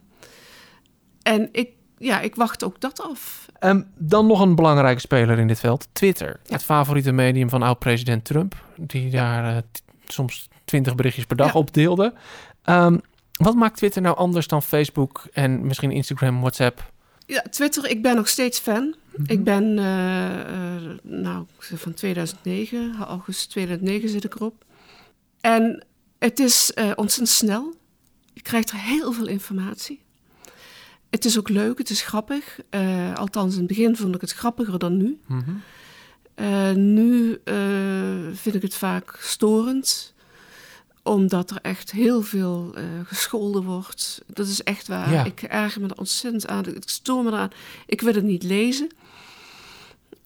en 1.21 1.49
ik, 1.51 1.69
ja, 1.97 2.19
ik 2.19 2.35
wacht 2.35 2.63
ook 2.63 2.81
dat 2.81 3.01
af. 3.01 3.45
Ehm, 3.59 3.81
dan 3.97 4.27
nog 4.27 4.39
een 4.41 4.55
belangrijke 4.55 4.99
speler 4.99 5.39
in 5.39 5.47
dit 5.47 5.59
veld, 5.59 5.87
Twitter. 5.91 6.39
Ja. 6.43 6.53
Het 6.53 6.63
favoriete 6.63 7.11
medium 7.11 7.49
van 7.49 7.61
oud-president 7.61 8.25
Trump, 8.25 8.55
die 8.77 9.09
daar 9.09 9.55
eh, 9.55 9.61
soms 10.07 10.47
twintig 10.65 10.95
berichtjes 10.95 11.25
per 11.25 11.37
dag 11.37 11.53
Ja. 11.53 11.59
op 11.59 11.73
deelde. 11.73 12.13
Ehm, 12.63 12.97
wat 13.31 13.55
maakt 13.55 13.77
Twitter 13.77 14.01
nou 14.01 14.17
anders 14.17 14.47
dan 14.47 14.63
Facebook 14.63 15.27
en 15.33 15.65
misschien 15.65 15.91
Instagram, 15.91 16.39
WhatsApp? 16.39 16.91
Ja, 17.25 17.41
Twitter, 17.49 17.89
ik 17.89 18.01
ben 18.01 18.15
nog 18.15 18.27
steeds 18.27 18.59
fan. 18.59 18.95
Ik 19.25 19.43
ben 19.43 19.79
eh, 19.79 20.39
eh, 20.39 20.97
nou, 21.03 21.45
van 21.57 21.93
2009, 21.93 22.95
augustus 22.95 23.45
2009 23.45 24.09
zit 24.09 24.23
ik 24.23 24.35
erop. 24.35 24.65
En 25.41 25.85
het 26.19 26.39
is 26.39 26.73
eh, 26.73 26.91
ontzettend 26.95 27.29
snel. 27.29 27.75
Je 28.33 28.41
krijgt 28.41 28.69
er 28.69 28.77
heel 28.77 29.11
veel 29.11 29.27
informatie. 29.27 30.01
Het 31.09 31.25
is 31.25 31.37
ook 31.37 31.49
leuk, 31.49 31.77
het 31.77 31.89
is 31.89 32.01
grappig. 32.01 32.59
Althans, 33.15 33.53
in 33.53 33.59
het 33.59 33.67
begin 33.67 33.95
vond 33.95 34.15
ik 34.15 34.21
het 34.21 34.33
grappiger 34.33 34.79
dan 34.79 34.97
nu. 34.97 35.19
Mhm. 35.27 35.53
Nu 36.93 37.41
vind 38.33 38.55
ik 38.55 38.61
het 38.61 38.75
vaak 38.75 39.17
storend, 39.21 40.13
omdat 41.03 41.51
er 41.51 41.59
echt 41.61 41.91
heel 41.91 42.21
veel 42.21 42.75
gescholden 43.03 43.63
wordt. 43.63 44.21
Dat 44.27 44.47
is 44.47 44.63
echt 44.63 44.87
waar. 44.87 45.11
Ja. 45.11 45.23
Ik 45.23 45.41
erger 45.41 45.81
me 45.81 45.87
er 45.87 45.97
ontzettend 45.97 46.47
aan. 46.47 46.65
Ik 46.75 46.89
stoor 46.89 47.23
me 47.23 47.31
eraan. 47.31 47.51
Ik 47.85 48.01
wil 48.01 48.13
het 48.13 48.23
niet 48.23 48.43
lezen. 48.43 48.89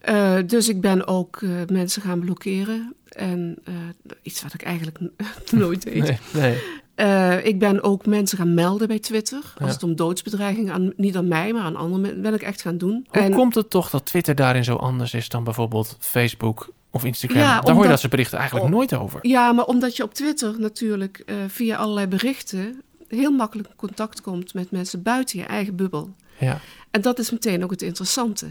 Eh, 0.01 0.37
dus 0.45 0.69
ik 0.69 0.81
ben 0.81 1.07
ook 1.07 1.41
eh, 1.41 1.49
mensen 1.71 2.01
gaan 2.01 2.19
blokkeren. 2.19 2.93
En 3.09 3.57
eh, 3.63 3.73
iets 4.21 4.43
wat 4.43 4.53
ik 4.53 4.61
eigenlijk 4.63 4.97
nooit 5.51 5.83
deed. 5.83 6.03
Nee, 6.03 6.17
nee. 6.33 6.57
Ik 7.43 7.59
ben 7.59 7.83
ook 7.83 8.05
mensen 8.05 8.37
gaan 8.37 8.53
melden 8.53 8.87
bij 8.87 8.99
Twitter. 8.99 9.37
Als 9.37 9.53
Ja. 9.57 9.65
het 9.65 9.83
om 9.83 9.95
doodsbedreigingen, 9.95 10.73
aan, 10.73 10.93
niet 10.95 11.15
aan 11.15 11.27
mij, 11.27 11.53
maar 11.53 11.61
aan 11.61 11.75
anderen, 11.75 12.01
men- 12.01 12.21
ben 12.21 12.33
ik 12.33 12.41
echt 12.41 12.61
gaan 12.61 12.77
doen. 12.77 13.07
Hoe 13.11 13.21
En- 13.21 13.33
komt 13.33 13.55
het 13.55 13.69
toch 13.69 13.89
dat 13.89 14.05
Twitter 14.05 14.35
daarin 14.35 14.63
zo 14.63 14.75
anders 14.75 15.13
is 15.13 15.29
dan 15.29 15.43
bijvoorbeeld 15.43 15.97
Facebook 15.99 16.73
of 16.89 17.05
Instagram? 17.05 17.39
Ja, 17.41 17.61
Daar 17.61 17.73
hoor 17.73 17.83
je 17.83 17.89
dat 17.89 17.99
ze 17.99 18.07
berichten 18.07 18.37
eigenlijk 18.37 18.67
Oh. 18.69 18.73
nooit 18.75 18.93
over. 18.93 19.19
Ja, 19.27 19.51
maar 19.51 19.65
omdat 19.65 19.95
je 19.97 20.03
op 20.03 20.13
Twitter 20.13 20.55
natuurlijk 20.59 21.23
via 21.47 21.75
allerlei 21.77 22.07
berichten 22.07 22.81
heel 23.07 23.31
makkelijk 23.31 23.69
in 23.69 23.75
contact 23.75 24.21
komt 24.21 24.53
met 24.53 24.71
mensen 24.71 25.01
buiten 25.03 25.39
je 25.39 25.45
eigen 25.45 25.75
bubbel. 25.75 26.13
Ja, 26.39 26.59
En 26.91 27.01
dat 27.01 27.19
is 27.19 27.31
meteen 27.31 27.63
ook 27.63 27.71
het 27.71 27.81
interessante. 27.81 28.49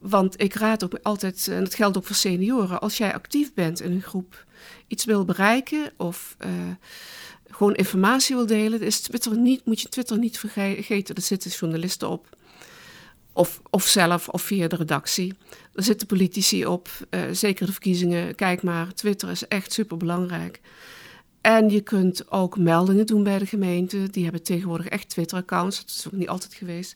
Want 0.00 0.40
ik 0.40 0.54
raad 0.54 0.84
ook 0.84 0.98
altijd, 1.02 1.48
en 1.48 1.64
dat 1.64 1.74
geldt 1.74 1.96
ook 1.96 2.06
voor 2.06 2.16
senioren, 2.16 2.80
als 2.80 2.96
jij 2.96 3.14
actief 3.14 3.54
bent 3.54 3.80
in 3.80 3.92
een 3.92 4.02
groep, 4.02 4.46
iets 4.86 5.04
wil 5.04 5.24
bereiken 5.24 5.92
of 5.96 6.34
eh, 6.38 6.50
gewoon 7.50 7.74
informatie 7.74 8.36
wil 8.36 8.46
delen, 8.46 8.80
is 8.80 9.00
Twitter 9.00 9.38
niet, 9.38 9.64
moet 9.64 9.80
je 9.80 9.88
Twitter 9.88 10.18
niet 10.18 10.38
vergeten. 10.38 11.14
Er 11.14 11.22
zitten 11.22 11.50
journalisten 11.50 12.08
op. 12.08 12.38
Of, 13.32 13.60
of 13.70 13.86
zelf, 13.86 14.28
of 14.28 14.42
via 14.42 14.68
de 14.68 14.76
redactie. 14.76 15.34
Er 15.74 15.82
zitten 15.82 16.06
politici 16.06 16.66
op, 16.66 16.88
eh, 17.10 17.20
zeker 17.32 17.66
de 17.66 17.72
verkiezingen. 17.72 18.34
Kijk 18.34 18.62
maar, 18.62 18.94
Twitter 18.94 19.30
is 19.30 19.48
echt 19.48 19.72
super 19.72 19.96
belangrijk. 19.96 20.60
En 21.40 21.70
je 21.70 21.80
kunt 21.80 22.30
ook 22.30 22.58
meldingen 22.58 23.06
doen 23.06 23.22
bij 23.22 23.38
de 23.38 23.46
gemeente. 23.46 24.10
Die 24.10 24.22
hebben 24.22 24.42
tegenwoordig 24.42 24.86
echt 24.86 25.08
Twitter-accounts. 25.08 25.78
Dat 25.78 25.88
is 25.88 26.06
ook 26.06 26.12
niet 26.12 26.28
altijd 26.28 26.54
geweest. 26.54 26.94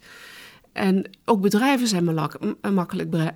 En 0.75 1.05
ook 1.25 1.41
bedrijven 1.41 1.87
zijn 1.89 2.05
malak- 2.05 2.39
m- 2.41 2.73
makkelijk 2.75 3.15
eh, 3.15 3.29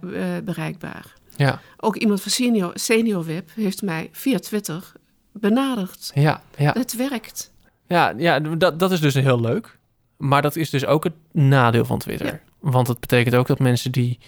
bereikbaar. 0.45 1.15
ja, 1.37 1.61
Ook 1.77 1.97
iemand 1.97 2.23
van 2.23 2.31
Senior, 2.31 2.71
senior 2.75 3.25
Web 3.27 3.51
heeft 3.55 3.83
mij 3.83 4.09
via 4.13 4.39
Twitter 4.39 4.93
benaderd. 5.33 6.11
ja, 6.15 6.43
ja. 6.57 6.73
Het 6.73 6.97
werkt. 6.97 7.53
Ja, 7.87 8.15
ja 8.17 8.41
dat, 8.41 8.79
dat 8.79 8.93
is 8.93 9.01
dus 9.01 9.15
heel 9.15 9.41
leuk. 9.41 9.79
Maar 10.17 10.43
dat 10.43 10.57
is 10.57 10.71
dus 10.71 10.87
ook 10.87 11.05
het 11.05 11.13
nadeel 11.33 11.85
van 11.85 11.99
Twitter. 11.99 12.27
Ja. 12.27 12.41
Want 12.61 12.87
het 12.89 13.01
betekent 13.01 13.35
ook 13.35 13.47
dat 13.47 13.59
mensen 13.59 13.93
die 13.93 14.19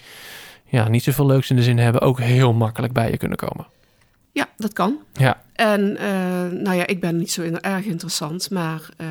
ja, 0.64 0.88
niet 0.88 1.02
zoveel 1.02 1.26
leuks 1.26 1.50
in 1.50 1.56
de 1.56 1.62
zin 1.62 1.78
hebben... 1.78 2.00
ook 2.00 2.20
heel 2.20 2.52
makkelijk 2.52 2.92
bij 2.92 3.10
je 3.10 3.16
kunnen 3.16 3.38
komen. 3.38 3.66
Ja, 4.32 4.48
dat 4.56 4.72
kan. 4.72 4.98
Ja, 5.12 5.42
En 5.52 5.96
eh, 5.96 6.10
nou 6.58 6.76
ja, 6.76 6.86
ik 6.86 7.00
ben 7.00 7.16
niet 7.16 7.30
zo 7.30 7.42
erg 7.42 7.84
interessant, 7.84 8.50
maar 8.50 8.88
eh, 8.96 9.06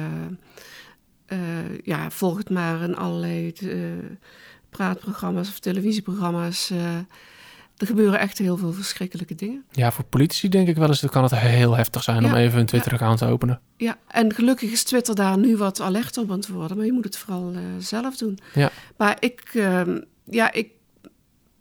eh, 1.29 1.39
ja, 1.83 2.11
volg 2.11 2.37
het 2.37 2.49
maar 2.49 2.81
in 2.81 2.95
allerlei 2.95 3.51
eh, 3.51 3.69
praatprogramma's 4.69 5.49
of 5.49 5.59
televisieprogramma's. 5.59 6.69
eh, 6.69 6.95
er 7.77 7.87
gebeuren 7.87 8.19
echt 8.19 8.37
heel 8.37 8.57
veel 8.57 8.73
verschrikkelijke 8.73 9.35
dingen. 9.35 9.63
ja, 9.71 9.91
voor 9.91 10.03
politici 10.03 10.49
denk 10.49 10.67
ik 10.67 10.75
wel 10.75 10.87
eens... 10.87 10.99
dan 10.99 11.09
kan 11.09 11.23
het 11.23 11.35
heel 11.35 11.75
heftig 11.75 12.03
zijn 12.03 12.25
om 12.25 12.35
even 12.35 12.59
een 12.59 12.65
Twitter-account 12.65 13.17
te 13.17 13.25
openen. 13.25 13.61
Ja, 13.77 13.97
en 14.07 14.33
gelukkig 14.33 14.71
is 14.71 14.83
Twitter 14.83 15.15
daar 15.15 15.37
nu 15.37 15.57
wat 15.57 15.81
alerter 15.81 16.21
op 16.21 16.31
aan 16.31 16.37
het 16.37 16.47
worden, 16.47 16.77
maar 16.77 16.85
je 16.85 16.91
moet 16.91 17.03
het 17.03 17.17
vooral 17.17 17.53
zelf 17.77 18.17
doen. 18.17 18.39
Ja. 18.53 18.71
Maar 18.97 19.17
ik, 19.19 19.51
ehm, 19.53 20.01
ja, 20.23 20.51
ik 20.51 20.69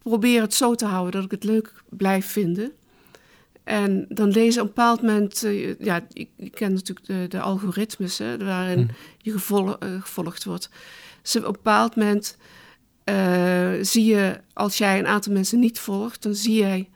probeer 0.02 0.40
het 0.40 0.54
zo 0.54 0.74
te 0.74 0.86
houden 0.86 1.12
dat 1.12 1.24
ik 1.24 1.30
het 1.30 1.44
leuk 1.44 1.72
blijf 1.88 2.26
vinden. 2.26 2.72
En 3.68 4.06
dan 4.08 4.28
lezen 4.30 4.62
op 4.62 4.68
een 4.68 4.74
bepaald 4.74 5.02
moment, 5.02 5.44
uh, 5.44 5.74
ja, 5.78 6.00
ik, 6.12 6.28
ik, 6.36 6.54
ken 6.54 6.72
natuurlijk 6.72 7.06
de, 7.06 7.26
de 7.28 7.40
algoritmes 7.40 8.18
hè, 8.18 8.38
waarin 8.38 8.78
Hm. 8.78 8.92
je 9.18 9.32
gevol, 9.32 9.78
eh, 9.78 10.00
gevolgd 10.00 10.44
wordt. 10.44 10.70
Dus 11.22 11.36
op 11.36 11.44
een 11.44 11.52
bepaald 11.52 11.96
moment 11.96 12.36
eh, 13.04 13.72
zie 13.80 14.04
je, 14.04 14.40
als 14.52 14.78
jij 14.78 14.98
een 14.98 15.06
aantal 15.06 15.32
mensen 15.32 15.58
niet 15.58 15.78
volgt, 15.78 16.22
dan 16.22 16.34
zie 16.34 16.54
jij 16.54 16.88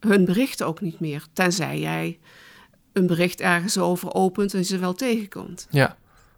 hun 0.00 0.24
berichten 0.24 0.66
ook 0.66 0.80
niet 0.80 1.00
meer. 1.00 1.26
Tenzij 1.32 1.80
jij 1.80 2.18
een 2.92 3.06
bericht 3.06 3.40
ergens 3.40 3.78
over 3.78 4.14
opent 4.14 4.54
en 4.54 4.64
ze 4.64 4.78
wel 4.78 4.94
tegenkomt. 4.94 5.66
Ja, 5.70 5.96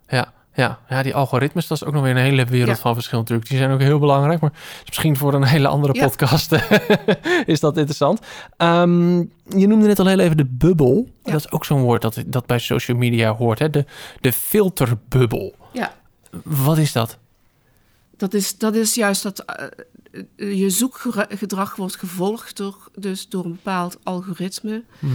ja, 0.08 0.32
ja. 0.58 0.78
ja, 0.88 1.02
die 1.02 1.14
algoritmes, 1.14 1.66
dat 1.66 1.80
is 1.80 1.86
ook 1.86 1.92
nog 1.94 2.02
weer 2.02 2.10
een 2.10 2.16
hele 2.16 2.44
wereld 2.44 2.76
Ja. 2.76 2.82
van 2.82 2.94
verschil 2.94 3.18
natuurlijk. 3.18 3.48
Die 3.48 3.58
zijn 3.58 3.70
ook 3.70 3.80
heel 3.80 3.98
belangrijk, 3.98 4.40
maar 4.40 4.52
is 4.52 4.82
misschien 4.86 5.16
voor 5.16 5.34
een 5.34 5.44
hele 5.44 5.68
andere 5.68 5.94
Ja. 5.94 6.04
podcast 6.04 6.52
is 7.46 7.60
dat 7.60 7.76
interessant. 7.76 8.20
Ehm, 8.56 9.16
je 9.44 9.66
noemde 9.66 9.86
net 9.86 9.98
al 9.98 10.06
heel 10.06 10.18
even 10.18 10.36
de 10.36 10.44
bubbel. 10.46 11.08
Ja. 11.24 11.32
Dat 11.32 11.40
is 11.40 11.50
ook 11.50 11.64
zo'n 11.64 11.80
woord 11.82 12.02
dat, 12.02 12.22
dat 12.26 12.46
bij 12.46 12.58
social 12.58 12.96
media 12.96 13.34
hoort, 13.34 13.58
hè? 13.58 13.70
De, 13.70 13.84
de 14.20 14.32
filterbubbel. 14.32 15.54
Ja. 15.72 15.92
Wat 16.44 16.78
is 16.78 16.92
dat? 16.92 17.18
Dat 18.16 18.34
is, 18.34 18.58
dat 18.58 18.74
is 18.74 18.94
juist 18.94 19.22
dat 19.22 19.38
eh, 19.44 19.64
eh, 20.36 20.58
je 20.58 20.70
zoekgedrag 20.70 21.76
wordt 21.76 21.96
gevolgd 21.96 22.56
door, 22.56 22.76
dus 22.94 23.28
door 23.28 23.44
een 23.44 23.50
bepaald 23.52 23.98
algoritme. 24.02 24.82
Mhm. 24.98 25.14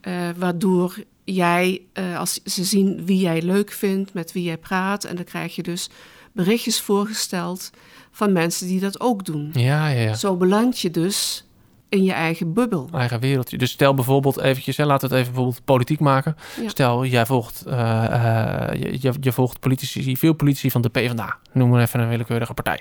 eh, 0.00 0.12
waardoor 0.36 0.96
jij, 1.24 1.82
eh, 1.92 2.18
als 2.18 2.40
ze 2.44 2.64
zien 2.64 3.04
wie 3.04 3.18
jij 3.18 3.42
leuk 3.42 3.70
vindt, 3.70 4.14
met 4.14 4.32
wie 4.32 4.42
jij 4.42 4.58
praat, 4.58 5.04
en 5.04 5.16
dan 5.16 5.24
krijg 5.24 5.56
je 5.56 5.62
dus 5.62 5.90
berichtjes 6.32 6.80
voorgesteld 6.80 7.70
van 8.10 8.32
mensen 8.32 8.66
die 8.66 8.80
dat 8.80 9.00
ook 9.00 9.24
doen. 9.24 9.50
Ja, 9.52 9.88
ja, 9.88 10.00
ja. 10.00 10.14
Zo 10.14 10.36
beland 10.36 10.80
je 10.80 10.90
dus 10.90 11.44
in 11.88 12.04
je 12.04 12.12
eigen 12.12 12.52
bubbel. 12.52 12.88
Eigen 12.92 13.20
wereldje. 13.20 13.58
Dus 13.58 13.70
stel 13.70 13.94
bijvoorbeeld 13.94 14.40
eventjes, 14.40 14.76
hè, 14.76 14.84
laten 14.84 15.08
we 15.08 15.14
het 15.14 15.22
even 15.22 15.34
bijvoorbeeld 15.34 15.64
politiek 15.64 16.00
maken. 16.00 16.36
Ja. 16.62 16.68
Stel, 16.68 17.04
jij 17.04 17.26
volgt, 17.26 17.64
eh, 17.66 18.70
eh, 18.72 18.94
je, 19.20 19.32
volgt 19.32 19.60
politici, 19.60 20.16
veel 20.16 20.32
politici 20.32 20.70
van 20.70 20.82
de 20.82 20.88
PvdA. 20.88 21.38
Noem 21.52 21.70
maar 21.70 21.80
even 21.80 22.00
een 22.00 22.08
willekeurige 22.08 22.54
partij. 22.54 22.80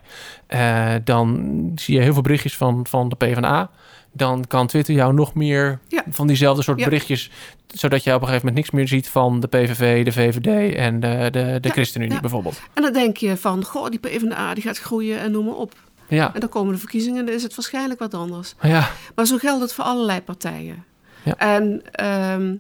Dan 1.04 1.72
zie 1.76 1.96
je 1.96 2.02
heel 2.02 2.14
veel 2.14 2.22
berichtjes 2.22 2.58
van, 2.58 2.88
van 2.88 3.10
de 3.10 3.16
PvdA. 3.16 3.70
Dan 4.16 4.48
kan 4.48 4.68
Twitter 4.68 4.94
jou 4.94 5.14
nog 5.14 5.34
meer 5.34 5.80
Ja. 5.88 6.04
van 6.10 6.28
diezelfde 6.28 6.64
soort 6.64 6.80
Ja. 6.80 6.84
berichtjes... 6.86 7.32
zodat 7.68 8.04
jij 8.04 8.14
op 8.16 8.22
een 8.22 8.28
gegeven 8.28 8.48
moment 8.48 8.66
niks 8.66 8.76
meer 8.80 8.88
ziet 8.88 9.08
van 9.10 9.40
de 9.40 9.48
PVV, 9.48 10.06
de 10.06 10.12
VVD 10.12 10.76
en 10.76 11.00
de, 11.00 11.28
de, 11.32 11.58
de 11.62 11.68
Ja, 11.68 11.74
ChristenUnie 11.74 12.20
bijvoorbeeld. 12.22 12.62
En 12.74 12.82
dan 12.84 12.94
denk 12.94 13.18
je 13.18 13.38
van, 13.38 13.64
goh, 13.66 13.90
die 13.90 14.00
PvdA 14.00 14.54
die 14.54 14.64
gaat 14.64 14.78
groeien 14.80 15.20
en 15.20 15.32
noem 15.32 15.46
maar 15.46 15.56
op. 15.56 15.74
Ja, 16.08 16.34
En 16.34 16.40
dan 16.40 16.50
komen 16.50 16.74
de 16.74 16.80
verkiezingen 16.80 17.20
en 17.20 17.26
dan 17.26 17.36
is 17.36 17.44
het 17.44 17.56
waarschijnlijk 17.56 18.00
wat 18.00 18.14
anders. 18.14 18.54
ja, 18.62 18.90
Maar 19.16 19.26
zo 19.26 19.38
geldt 19.38 19.62
het 19.62 19.74
voor 19.74 19.84
allerlei 19.84 20.22
partijen. 20.22 20.84
Ja. 21.24 21.38
En 21.38 21.82
ehm, 21.92 22.56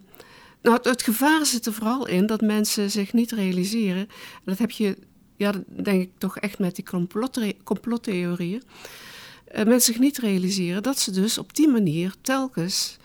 nou, 0.61 0.75
het, 0.75 0.85
het 0.85 1.01
gevaar 1.01 1.45
zit 1.45 1.65
er 1.65 1.73
vooral 1.73 2.07
in 2.07 2.25
dat 2.25 2.41
mensen 2.41 2.91
zich 2.91 3.13
niet 3.13 3.31
realiseren. 3.31 3.97
En 4.07 4.41
dat 4.45 4.57
heb 4.57 4.71
je, 4.71 4.97
ja, 5.37 5.51
dat 5.51 5.85
denk 5.85 6.01
ik 6.01 6.09
toch 6.17 6.37
echt 6.37 6.59
met 6.59 6.75
die 6.75 6.85
complottheorieën. 7.63 8.63
Eh, 9.53 9.65
mensen 9.65 9.93
zich 9.93 10.01
niet 10.01 10.17
realiseren 10.17 10.83
dat 10.83 10.99
ze 10.99 11.11
dus 11.11 11.37
op 11.37 11.55
die 11.55 11.67
manier 11.67 12.13
telkens 12.21 12.97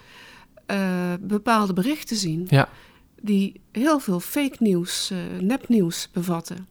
eh, 0.67 1.13
bepaalde 1.21 1.73
berichten 1.73 2.17
zien. 2.17 2.47
ja. 2.49 2.69
Die 3.23 3.61
heel 3.73 3.99
veel 3.99 4.21
fake 4.21 4.57
nieuws, 4.59 5.11
eh, 5.11 5.19
nepnieuws 5.41 6.09
bevatten. 6.13 6.67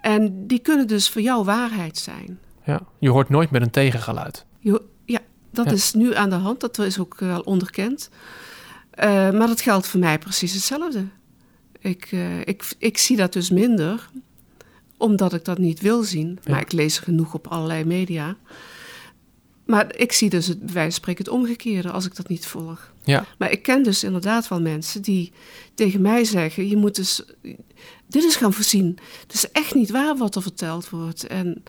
En 0.00 0.46
die 0.46 0.58
kunnen 0.58 0.86
dus 0.86 1.08
voor 1.08 1.22
jou 1.22 1.44
waarheid 1.44 1.98
zijn. 1.98 2.38
ja. 2.64 2.80
Je 2.98 3.08
hoort 3.10 3.28
nooit 3.28 3.50
meer 3.50 3.62
een 3.62 3.70
tegengeluid. 3.70 4.46
Je- 4.58 4.82
ja, 5.04 5.18
dat 5.50 5.64
Ja. 5.66 5.72
is 5.72 5.92
nu 5.92 6.14
aan 6.14 6.30
de 6.30 6.36
hand. 6.36 6.60
Dat 6.60 6.78
is 6.78 6.98
ook 6.98 7.18
wel 7.18 7.40
onderkend. 7.40 8.10
Maar 8.98 9.46
dat 9.46 9.60
geldt 9.60 9.86
voor 9.86 10.00
mij 10.00 10.18
precies 10.18 10.52
hetzelfde. 10.52 11.06
Ik, 11.78 12.10
ik, 12.44 12.72
ik 12.78 12.98
zie 12.98 13.16
dat 13.16 13.32
dus 13.32 13.50
minder, 13.50 14.10
omdat 15.02 15.32
ik 15.32 15.44
dat 15.44 15.58
niet 15.58 15.80
wil 15.80 16.02
zien. 16.02 16.38
Ja. 16.42 16.50
Maar 16.50 16.60
ik 16.60 16.72
lees 16.72 16.98
genoeg 16.98 17.34
op 17.34 17.46
allerlei 17.46 17.84
media. 17.84 18.36
Maar 19.66 19.96
ik 19.96 20.12
zie 20.12 20.30
dus 20.30 20.46
het, 20.46 20.58
bij 20.58 20.72
wijze 20.72 20.90
van 20.90 21.00
spreken 21.00 21.24
het 21.24 21.32
omgekeerde 21.32 21.90
als 21.90 22.06
ik 22.06 22.16
dat 22.16 22.28
niet 22.28 22.46
volg. 22.46 22.92
Ja, 23.02 23.24
Maar 23.38 23.50
ik 23.50 23.62
ken 23.62 23.82
dus 23.82 24.04
inderdaad 24.04 24.48
wel 24.48 24.60
mensen 24.60 25.02
die 25.02 25.32
tegen 25.74 26.00
mij 26.00 26.24
zeggen: 26.24 26.68
Je 26.68 26.76
moet 26.76 26.96
dus 26.96 27.22
dit 28.06 28.24
is 28.24 28.36
gaan 28.36 28.52
voorzien. 28.52 28.98
Het 29.20 29.32
is 29.32 29.50
echt 29.50 29.74
niet 29.74 29.90
waar 29.90 30.16
wat 30.16 30.34
er 30.34 30.42
verteld 30.42 30.90
wordt. 30.90 31.26
En 31.26 31.62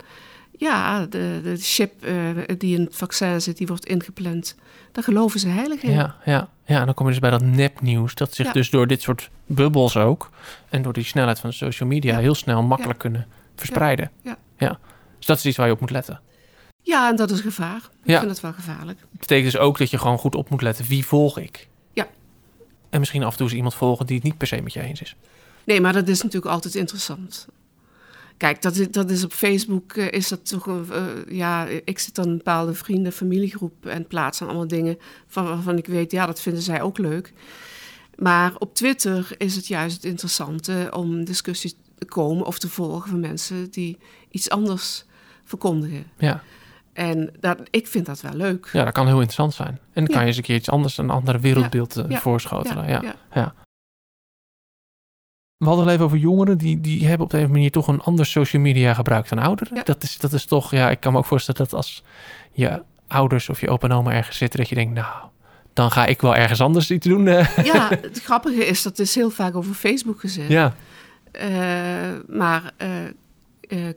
ja, 0.58 1.06
de, 1.06 1.40
de 1.42 1.56
chip 1.56 2.04
eh, 2.04 2.14
die 2.58 2.76
in 2.76 2.84
het 2.84 2.96
vaccin 2.96 3.40
zit, 3.42 3.56
die 3.56 3.66
wordt 3.66 3.86
ingepland. 3.86 4.56
Daar 4.92 5.04
geloven 5.04 5.40
ze 5.40 5.48
heilig 5.48 5.82
in. 5.82 5.90
Ja, 5.90 6.16
ja, 6.24 6.48
ja, 6.64 6.78
en 6.80 6.84
dan 6.84 6.94
kom 6.94 7.06
je 7.06 7.12
dus 7.12 7.20
bij 7.20 7.30
dat 7.30 7.42
nepnieuws. 7.42 8.14
Dat 8.14 8.34
zich 8.34 8.46
Ja. 8.46 8.52
dus 8.52 8.70
door 8.70 8.86
dit 8.86 9.02
soort 9.02 9.30
bubbels 9.46 9.96
ook... 9.96 10.30
en 10.68 10.82
door 10.82 10.92
die 10.92 11.04
snelheid 11.04 11.40
van 11.40 11.52
social 11.52 11.88
media... 11.88 12.12
Ja. 12.12 12.18
heel 12.20 12.34
snel 12.34 12.62
makkelijk 12.62 12.98
kunnen 12.98 13.26
verspreiden. 13.54 14.10
Ja. 14.22 14.36
ja. 14.58 14.78
Dus 15.16 15.26
dat 15.26 15.36
is 15.38 15.46
iets 15.46 15.56
waar 15.56 15.66
je 15.66 15.72
op 15.72 15.80
moet 15.80 15.90
letten. 15.90 16.20
Ja, 16.82 17.08
en 17.08 17.16
dat 17.16 17.30
is 17.30 17.40
gevaar. 17.40 17.80
Ik 18.04 18.16
vind 18.18 18.30
het 18.30 18.40
wel 18.40 18.52
gevaarlijk. 18.52 18.98
Dat 19.00 19.20
betekent 19.20 19.52
dus 19.52 19.60
ook 19.60 19.78
dat 19.78 19.90
je 19.90 19.98
gewoon 19.98 20.18
goed 20.18 20.34
op 20.34 20.50
moet 20.50 20.62
letten. 20.62 20.84
Wie 20.84 21.06
volg 21.06 21.38
ik? 21.38 21.68
Ja. 21.92 22.06
En 22.90 22.98
misschien 22.98 23.22
af 23.22 23.30
en 23.30 23.36
toe 23.36 23.46
eens 23.46 23.56
iemand 23.56 23.74
volgen 23.74 24.06
die 24.06 24.16
het 24.16 24.24
niet 24.24 24.38
per 24.38 24.46
se 24.46 24.60
met 24.60 24.72
je 24.72 24.80
eens 24.80 25.02
is. 25.02 25.16
Nee, 25.64 25.80
maar 25.80 25.92
dat 25.92 26.08
is 26.08 26.22
natuurlijk 26.22 26.52
altijd 26.52 26.74
interessant. 26.74 27.48
Kijk, 28.36 28.62
dat 28.62 28.76
is, 28.76 28.90
dat 28.90 29.10
is 29.10 29.24
op 29.24 29.32
Facebook, 29.32 29.92
eh, 29.92 30.12
is 30.12 30.28
dat 30.28 30.48
toch 30.48 30.66
een, 30.66 30.86
eh, 30.92 31.36
ja, 31.36 31.66
ik 31.84 31.98
zit 31.98 32.14
dan 32.14 32.28
een 32.28 32.36
bepaalde 32.36 32.74
vrienden, 32.74 33.12
familiegroep 33.12 33.86
en 33.86 34.06
plaats 34.06 34.38
dan 34.38 34.48
allemaal 34.48 34.68
dingen 34.68 34.98
van, 35.26 35.44
waarvan 35.44 35.76
ik 35.78 35.86
weet, 35.86 36.10
ja, 36.10 36.26
dat 36.26 36.40
vinden 36.40 36.62
zij 36.62 36.82
ook 36.82 36.98
leuk. 36.98 37.32
Maar 38.18 38.52
op 38.58 38.74
Twitter 38.74 39.28
is 39.38 39.56
het 39.56 39.66
juist 39.66 39.94
het 39.96 40.04
interessante 40.04 40.88
om 40.96 41.24
discussies 41.24 41.74
te 41.98 42.04
komen 42.04 42.46
of 42.46 42.58
te 42.58 42.68
volgen 42.68 43.10
van 43.10 43.20
mensen 43.20 43.70
die 43.70 43.98
iets 44.30 44.50
anders 44.50 45.04
verkondigen. 45.44 46.04
Ja, 46.18 46.42
En 46.92 47.32
dat, 47.40 47.58
ik 47.70 47.86
vind 47.86 48.06
dat 48.06 48.20
wel 48.20 48.34
leuk. 48.34 48.68
ja 48.72 48.84
dat 48.84 48.92
kan 48.92 49.04
heel 49.06 49.14
interessant 49.14 49.54
zijn. 49.54 49.68
En 49.68 49.78
dan 49.92 50.04
Ja. 50.04 50.10
kan 50.10 50.20
je 50.20 50.26
eens 50.26 50.36
een 50.36 50.42
keer 50.42 50.56
iets 50.56 50.70
anders... 50.70 50.98
een 50.98 51.10
ander 51.10 51.40
wereldbeeld 51.40 52.02
Ja. 52.08 52.20
voorschotelen. 52.20 52.88
Ja. 52.88 53.14
ja. 53.34 53.54
We 55.64 55.70
hadden 55.70 55.84
het 55.84 55.94
even 55.94 56.04
over 56.06 56.18
jongeren. 56.18 56.58
Die, 56.58 56.80
die 56.80 57.06
hebben 57.06 57.24
op 57.26 57.30
de 57.32 57.38
een 57.38 57.50
manier 57.50 57.70
toch 57.70 57.88
een 57.88 58.00
ander 58.00 58.26
social 58.26 58.62
media 58.62 58.94
gebruik 58.94 59.28
dan 59.28 59.38
ouderen. 59.38 59.76
Ja. 59.76 59.82
Dat, 59.82 60.02
is, 60.02 60.18
dat 60.18 60.32
is 60.32 60.44
toch, 60.44 60.70
ja, 60.70 60.90
ik 60.90 61.00
kan 61.00 61.12
me 61.12 61.18
ook 61.18 61.24
voorstellen 61.24 61.60
dat 61.60 61.72
als 61.72 62.02
je 62.52 62.82
ouders 63.08 63.48
of 63.48 63.60
je 63.60 63.68
opa 63.70 63.88
en 63.88 63.94
oma 63.94 64.12
ergens 64.12 64.36
zitten, 64.36 64.58
dat 64.58 64.68
je 64.68 64.74
denkt, 64.74 64.94
nou, 64.94 65.14
dan 65.72 65.90
ga 65.90 66.06
ik 66.06 66.20
wel 66.20 66.34
ergens 66.36 66.60
anders 66.60 66.90
iets 66.90 67.06
doen. 67.06 67.26
eh. 67.28 67.64
Ja, 67.64 67.88
het 68.00 68.20
grappige 68.22 68.66
is, 68.66 68.82
dat 68.82 68.98
is 68.98 69.14
heel 69.14 69.30
vaak 69.30 69.56
over 69.56 69.74
Facebook 69.74 70.20
gezet. 70.20 70.48
ja, 70.48 70.74
Eh, 71.32 71.48
maar 72.28 72.72
eh, 72.76 72.88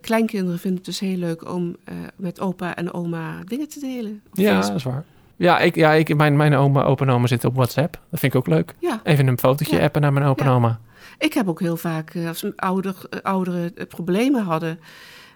kleinkinderen 0.01 0.59
vinden 0.59 0.77
het 0.77 0.85
dus 0.85 0.99
heel 0.99 1.17
leuk 1.17 1.51
om 1.53 1.75
met 2.15 2.39
opa 2.39 2.75
en 2.75 2.93
oma 2.93 3.35
dingen 3.45 3.69
te 3.69 3.79
delen. 3.79 4.21
ja, 4.33 4.59
dat 4.61 4.75
is 4.75 4.83
waar. 4.83 5.03
Ja, 5.35 5.59
ik, 5.59 5.75
ja 5.75 5.93
ik, 5.93 6.15
mijn, 6.15 6.35
mijn 6.37 6.53
oma, 6.55 6.83
opa 6.83 7.05
en 7.05 7.11
oma 7.11 7.27
zitten 7.27 7.49
op 7.49 7.55
WhatsApp. 7.55 7.99
Dat 8.09 8.19
vind 8.19 8.33
ik 8.33 8.39
ook 8.39 8.47
leuk. 8.47 8.73
ja, 8.79 8.99
Even 9.03 9.27
een 9.27 9.37
fotootje 9.39 9.75
Ja. 9.77 9.83
appen 9.83 10.01
naar 10.01 10.13
mijn 10.13 10.25
opa 10.25 10.43
en 10.43 10.49
Ja. 10.49 10.55
oma. 10.55 10.79
Ik 11.17 11.33
heb 11.33 11.47
ook 11.47 11.59
heel 11.59 11.77
vaak, 11.77 12.13
eh, 12.13 12.27
als 12.27 12.45
ouder, 12.55 12.95
eh, 13.09 13.19
ouderen 13.21 13.75
eh, 13.75 13.87
problemen 13.87 14.43
hadden 14.43 14.79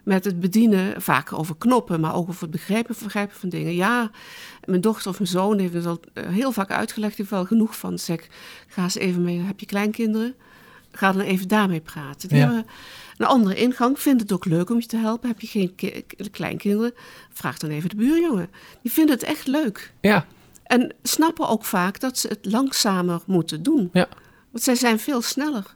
met 0.04 0.26
het 0.26 0.40
bedienen, 0.40 1.02
vaak 1.02 1.34
over 1.34 1.56
knoppen, 1.58 2.00
maar 2.00 2.16
ook 2.16 2.30
over 2.30 2.42
het 2.42 2.52
begrijpen, 2.52 2.96
begrijpen 3.04 3.36
van 3.36 3.50
dingen. 3.50 3.76
Ja, 3.76 4.12
mijn 4.66 4.82
dochter 4.82 5.10
of 5.10 5.18
mijn 5.18 5.30
zoon 5.30 5.60
heeft 5.60 5.74
het 5.74 5.86
al 5.86 6.00
heel 6.14 6.52
vaak 6.52 6.72
uitgelegd, 6.72 7.18
heeft 7.18 7.30
wel 7.30 7.46
genoeg 7.46 7.78
van. 7.78 8.00
Zeg, 8.00 8.28
ga 8.68 8.84
eens 8.84 8.96
even 8.96 9.24
mee, 9.24 9.40
heb 9.40 9.60
je 9.60 9.66
kleinkinderen? 9.66 10.36
Ga 10.92 11.12
dan 11.12 11.22
even 11.22 11.48
daarmee 11.48 11.80
praten. 11.82 12.30
Die 12.30 12.38
Ja. 12.38 12.44
hebben 12.46 12.66
een 13.18 13.26
andere 13.26 13.56
ingang, 13.56 14.00
vinden 14.00 14.22
het 14.22 14.32
ook 14.32 14.46
leuk 14.46 14.70
om 14.70 14.80
je 14.80 14.86
te 14.86 14.98
helpen. 14.98 15.30
Heb 15.30 15.40
je 15.42 15.48
geen 15.48 15.76
ki- 15.76 16.06
kleinkinderen? 16.32 16.94
Vraag 17.34 17.58
dan 17.58 17.70
even 17.70 17.90
de 17.90 17.96
buurjongen. 17.96 18.50
Die 18.82 18.92
vinden 18.92 19.16
het 19.16 19.24
echt 19.24 19.48
leuk. 19.48 19.94
Ja, 20.02 20.26
En 20.64 20.94
snappen 21.04 21.48
ook 21.48 21.66
vaak 21.66 22.00
dat 22.00 22.18
ze 22.18 22.28
het 22.28 22.46
langzamer 22.46 23.22
moeten 23.26 23.64
doen. 23.64 23.90
Ja. 23.94 24.08
Want 24.52 24.64
zij 24.64 24.76
zijn 24.76 25.00
veel 25.00 25.22
sneller. 25.22 25.76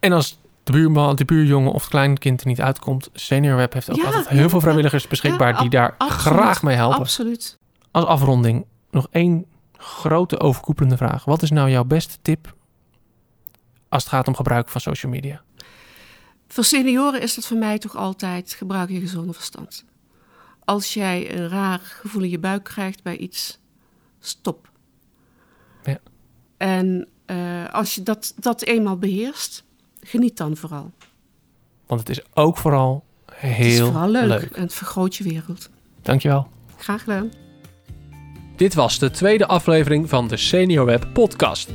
en 0.00 0.12
als 0.12 0.38
de 0.62 0.72
buurman, 0.72 1.16
de 1.16 1.24
buurjongen 1.24 1.72
of 1.72 1.80
het 1.80 1.90
kleinkind 1.90 2.40
er 2.40 2.46
niet 2.46 2.60
uitkomt, 2.60 3.10
Senior 3.12 3.56
Web 3.56 3.72
heeft 3.72 3.90
ook 3.90 3.96
Ja, 3.96 4.04
altijd 4.04 4.24
ja, 4.24 4.30
heel 4.30 4.48
veel 4.48 4.58
ja. 4.58 4.62
vrijwilligers 4.64 5.06
beschikbaar 5.08 5.52
Ja, 5.52 5.60
die 5.60 5.70
daar 5.70 5.94
absoluut. 5.98 6.20
graag 6.36 6.62
mee 6.62 6.76
helpen. 6.76 6.98
Absoluut. 6.98 7.58
Als 7.90 8.04
afronding 8.04 8.66
nog 8.90 9.06
één 9.10 9.44
grote 9.72 10.40
overkoepelende 10.40 10.96
vraag. 10.96 11.24
Wat 11.24 11.42
is 11.42 11.50
nou 11.50 11.70
jouw 11.70 11.84
beste 11.84 12.16
tip 12.22 12.54
als 13.88 14.02
het 14.02 14.12
gaat 14.12 14.28
om 14.28 14.34
gebruik 14.34 14.68
van 14.68 14.80
social 14.80 15.12
media? 15.12 15.42
Voor 16.48 16.64
senioren 16.64 17.20
is 17.20 17.34
dat 17.34 17.46
voor 17.46 17.56
mij 17.56 17.78
toch 17.78 17.96
altijd 17.96 18.52
gebruik 18.52 18.90
je 18.90 19.00
gezonde 19.00 19.32
verstand. 19.32 19.84
Als 20.64 20.94
jij 20.94 21.36
een 21.36 21.48
raar 21.48 21.78
gevoel 21.78 22.22
in 22.22 22.30
je 22.30 22.38
buik 22.38 22.64
krijgt 22.64 23.02
bij 23.02 23.16
iets, 23.16 23.58
stop. 24.20 24.70
Ja. 25.82 25.98
En 26.56 27.08
eh, 27.28 27.36
als 27.72 27.94
je 27.94 28.02
dat, 28.02 28.34
dat 28.36 28.62
eenmaal 28.62 28.96
beheerst, 28.96 29.64
geniet 30.02 30.36
dan 30.36 30.56
vooral. 30.56 30.90
Want 31.86 32.00
het 32.00 32.08
is 32.08 32.20
ook 32.34 32.56
vooral 32.56 33.04
Het 33.32 33.58
is 33.58 33.66
heel 33.66 33.86
vooral 33.86 34.08
leuk, 34.08 34.28
leuk. 34.28 34.50
en 34.50 34.62
het 34.62 34.74
vergroot 34.74 35.16
je 35.16 35.24
wereld. 35.24 35.68
Dankjewel. 36.02 36.48
Graag 36.76 37.02
gedaan. 37.02 37.30
Dit 38.56 38.74
was 38.74 38.98
de 38.98 39.10
tweede 39.10 39.46
aflevering 39.46 40.08
van 40.08 40.28
de 40.28 40.36
Senior 40.36 40.84
Web 40.84 41.06
podcast. 41.12 41.70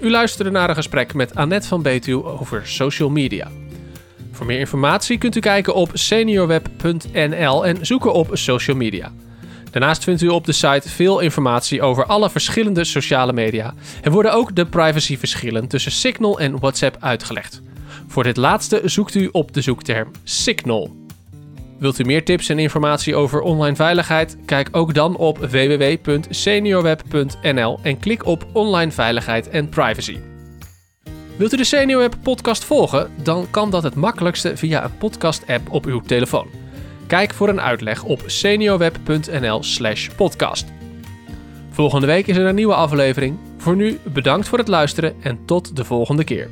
U 0.00 0.10
luisterde 0.10 0.50
naar 0.50 0.68
een 0.68 0.74
gesprek 0.74 1.14
met 1.14 1.34
Annette 1.34 1.68
van 1.68 1.82
Betuw 1.82 2.24
over 2.24 2.66
social 2.66 3.10
media. 3.10 3.50
Voor 4.30 4.46
meer 4.46 4.58
informatie 4.58 5.18
kunt 5.18 5.36
u 5.36 5.40
kijken 5.40 5.74
op 5.74 5.90
seniorweb.nl 5.92 7.66
en 7.66 7.86
zoeken 7.86 8.12
op 8.12 8.28
social 8.32 8.76
media. 8.76 9.12
Daarnaast 9.72 10.04
vindt 10.04 10.22
u 10.22 10.28
op 10.28 10.46
de 10.46 10.52
site 10.52 10.88
veel 10.88 11.20
informatie 11.20 11.82
over 11.82 12.04
alle 12.04 12.30
verschillende 12.30 12.84
sociale 12.84 13.32
media. 13.32 13.74
Er 14.02 14.10
worden 14.10 14.32
ook 14.32 14.56
de 14.56 14.66
privacyverschillen 14.66 15.68
tussen 15.68 15.92
Signal 15.92 16.38
en 16.38 16.58
WhatsApp 16.58 16.96
uitgelegd. 17.00 17.62
Voor 18.06 18.22
dit 18.22 18.36
laatste 18.36 18.80
zoekt 18.84 19.14
u 19.14 19.28
op 19.32 19.54
de 19.54 19.60
zoekterm 19.60 20.10
Signal. 20.24 20.96
Wilt 21.78 21.98
u 21.98 22.04
meer 22.04 22.24
tips 22.24 22.48
en 22.48 22.58
informatie 22.58 23.16
over 23.16 23.40
online 23.40 23.76
veiligheid? 23.76 24.36
Kijk 24.44 24.68
ook 24.72 24.94
dan 24.94 25.16
op 25.16 25.38
www.seniorweb.nl 25.38 27.78
en 27.82 27.98
klik 27.98 28.26
op 28.26 28.46
online 28.52 28.90
veiligheid 28.90 29.48
en 29.48 29.68
privacy. 29.68 30.18
Wilt 31.36 31.52
u 31.52 31.56
de 31.56 31.64
SeniorWeb 31.64 32.14
podcast 32.22 32.64
volgen? 32.64 33.10
Dan 33.22 33.46
kan 33.50 33.70
dat 33.70 33.82
het 33.82 33.94
makkelijkste 33.94 34.56
via 34.56 34.84
een 34.84 34.96
podcast-app 34.96 35.70
op 35.70 35.86
uw 35.86 36.00
telefoon. 36.00 36.61
Kijk 37.12 37.34
voor 37.34 37.48
een 37.48 37.60
uitleg 37.60 38.04
op 38.04 38.22
seniorweb.nl/slash 38.26 40.08
podcast. 40.08 40.64
Volgende 41.70 42.06
week 42.06 42.26
is 42.26 42.36
er 42.36 42.46
een 42.46 42.54
nieuwe 42.54 42.74
aflevering. 42.74 43.38
Voor 43.56 43.76
nu 43.76 43.98
bedankt 44.12 44.48
voor 44.48 44.58
het 44.58 44.68
luisteren 44.68 45.14
en 45.22 45.44
tot 45.44 45.76
de 45.76 45.84
volgende 45.84 46.24
keer. 46.24 46.48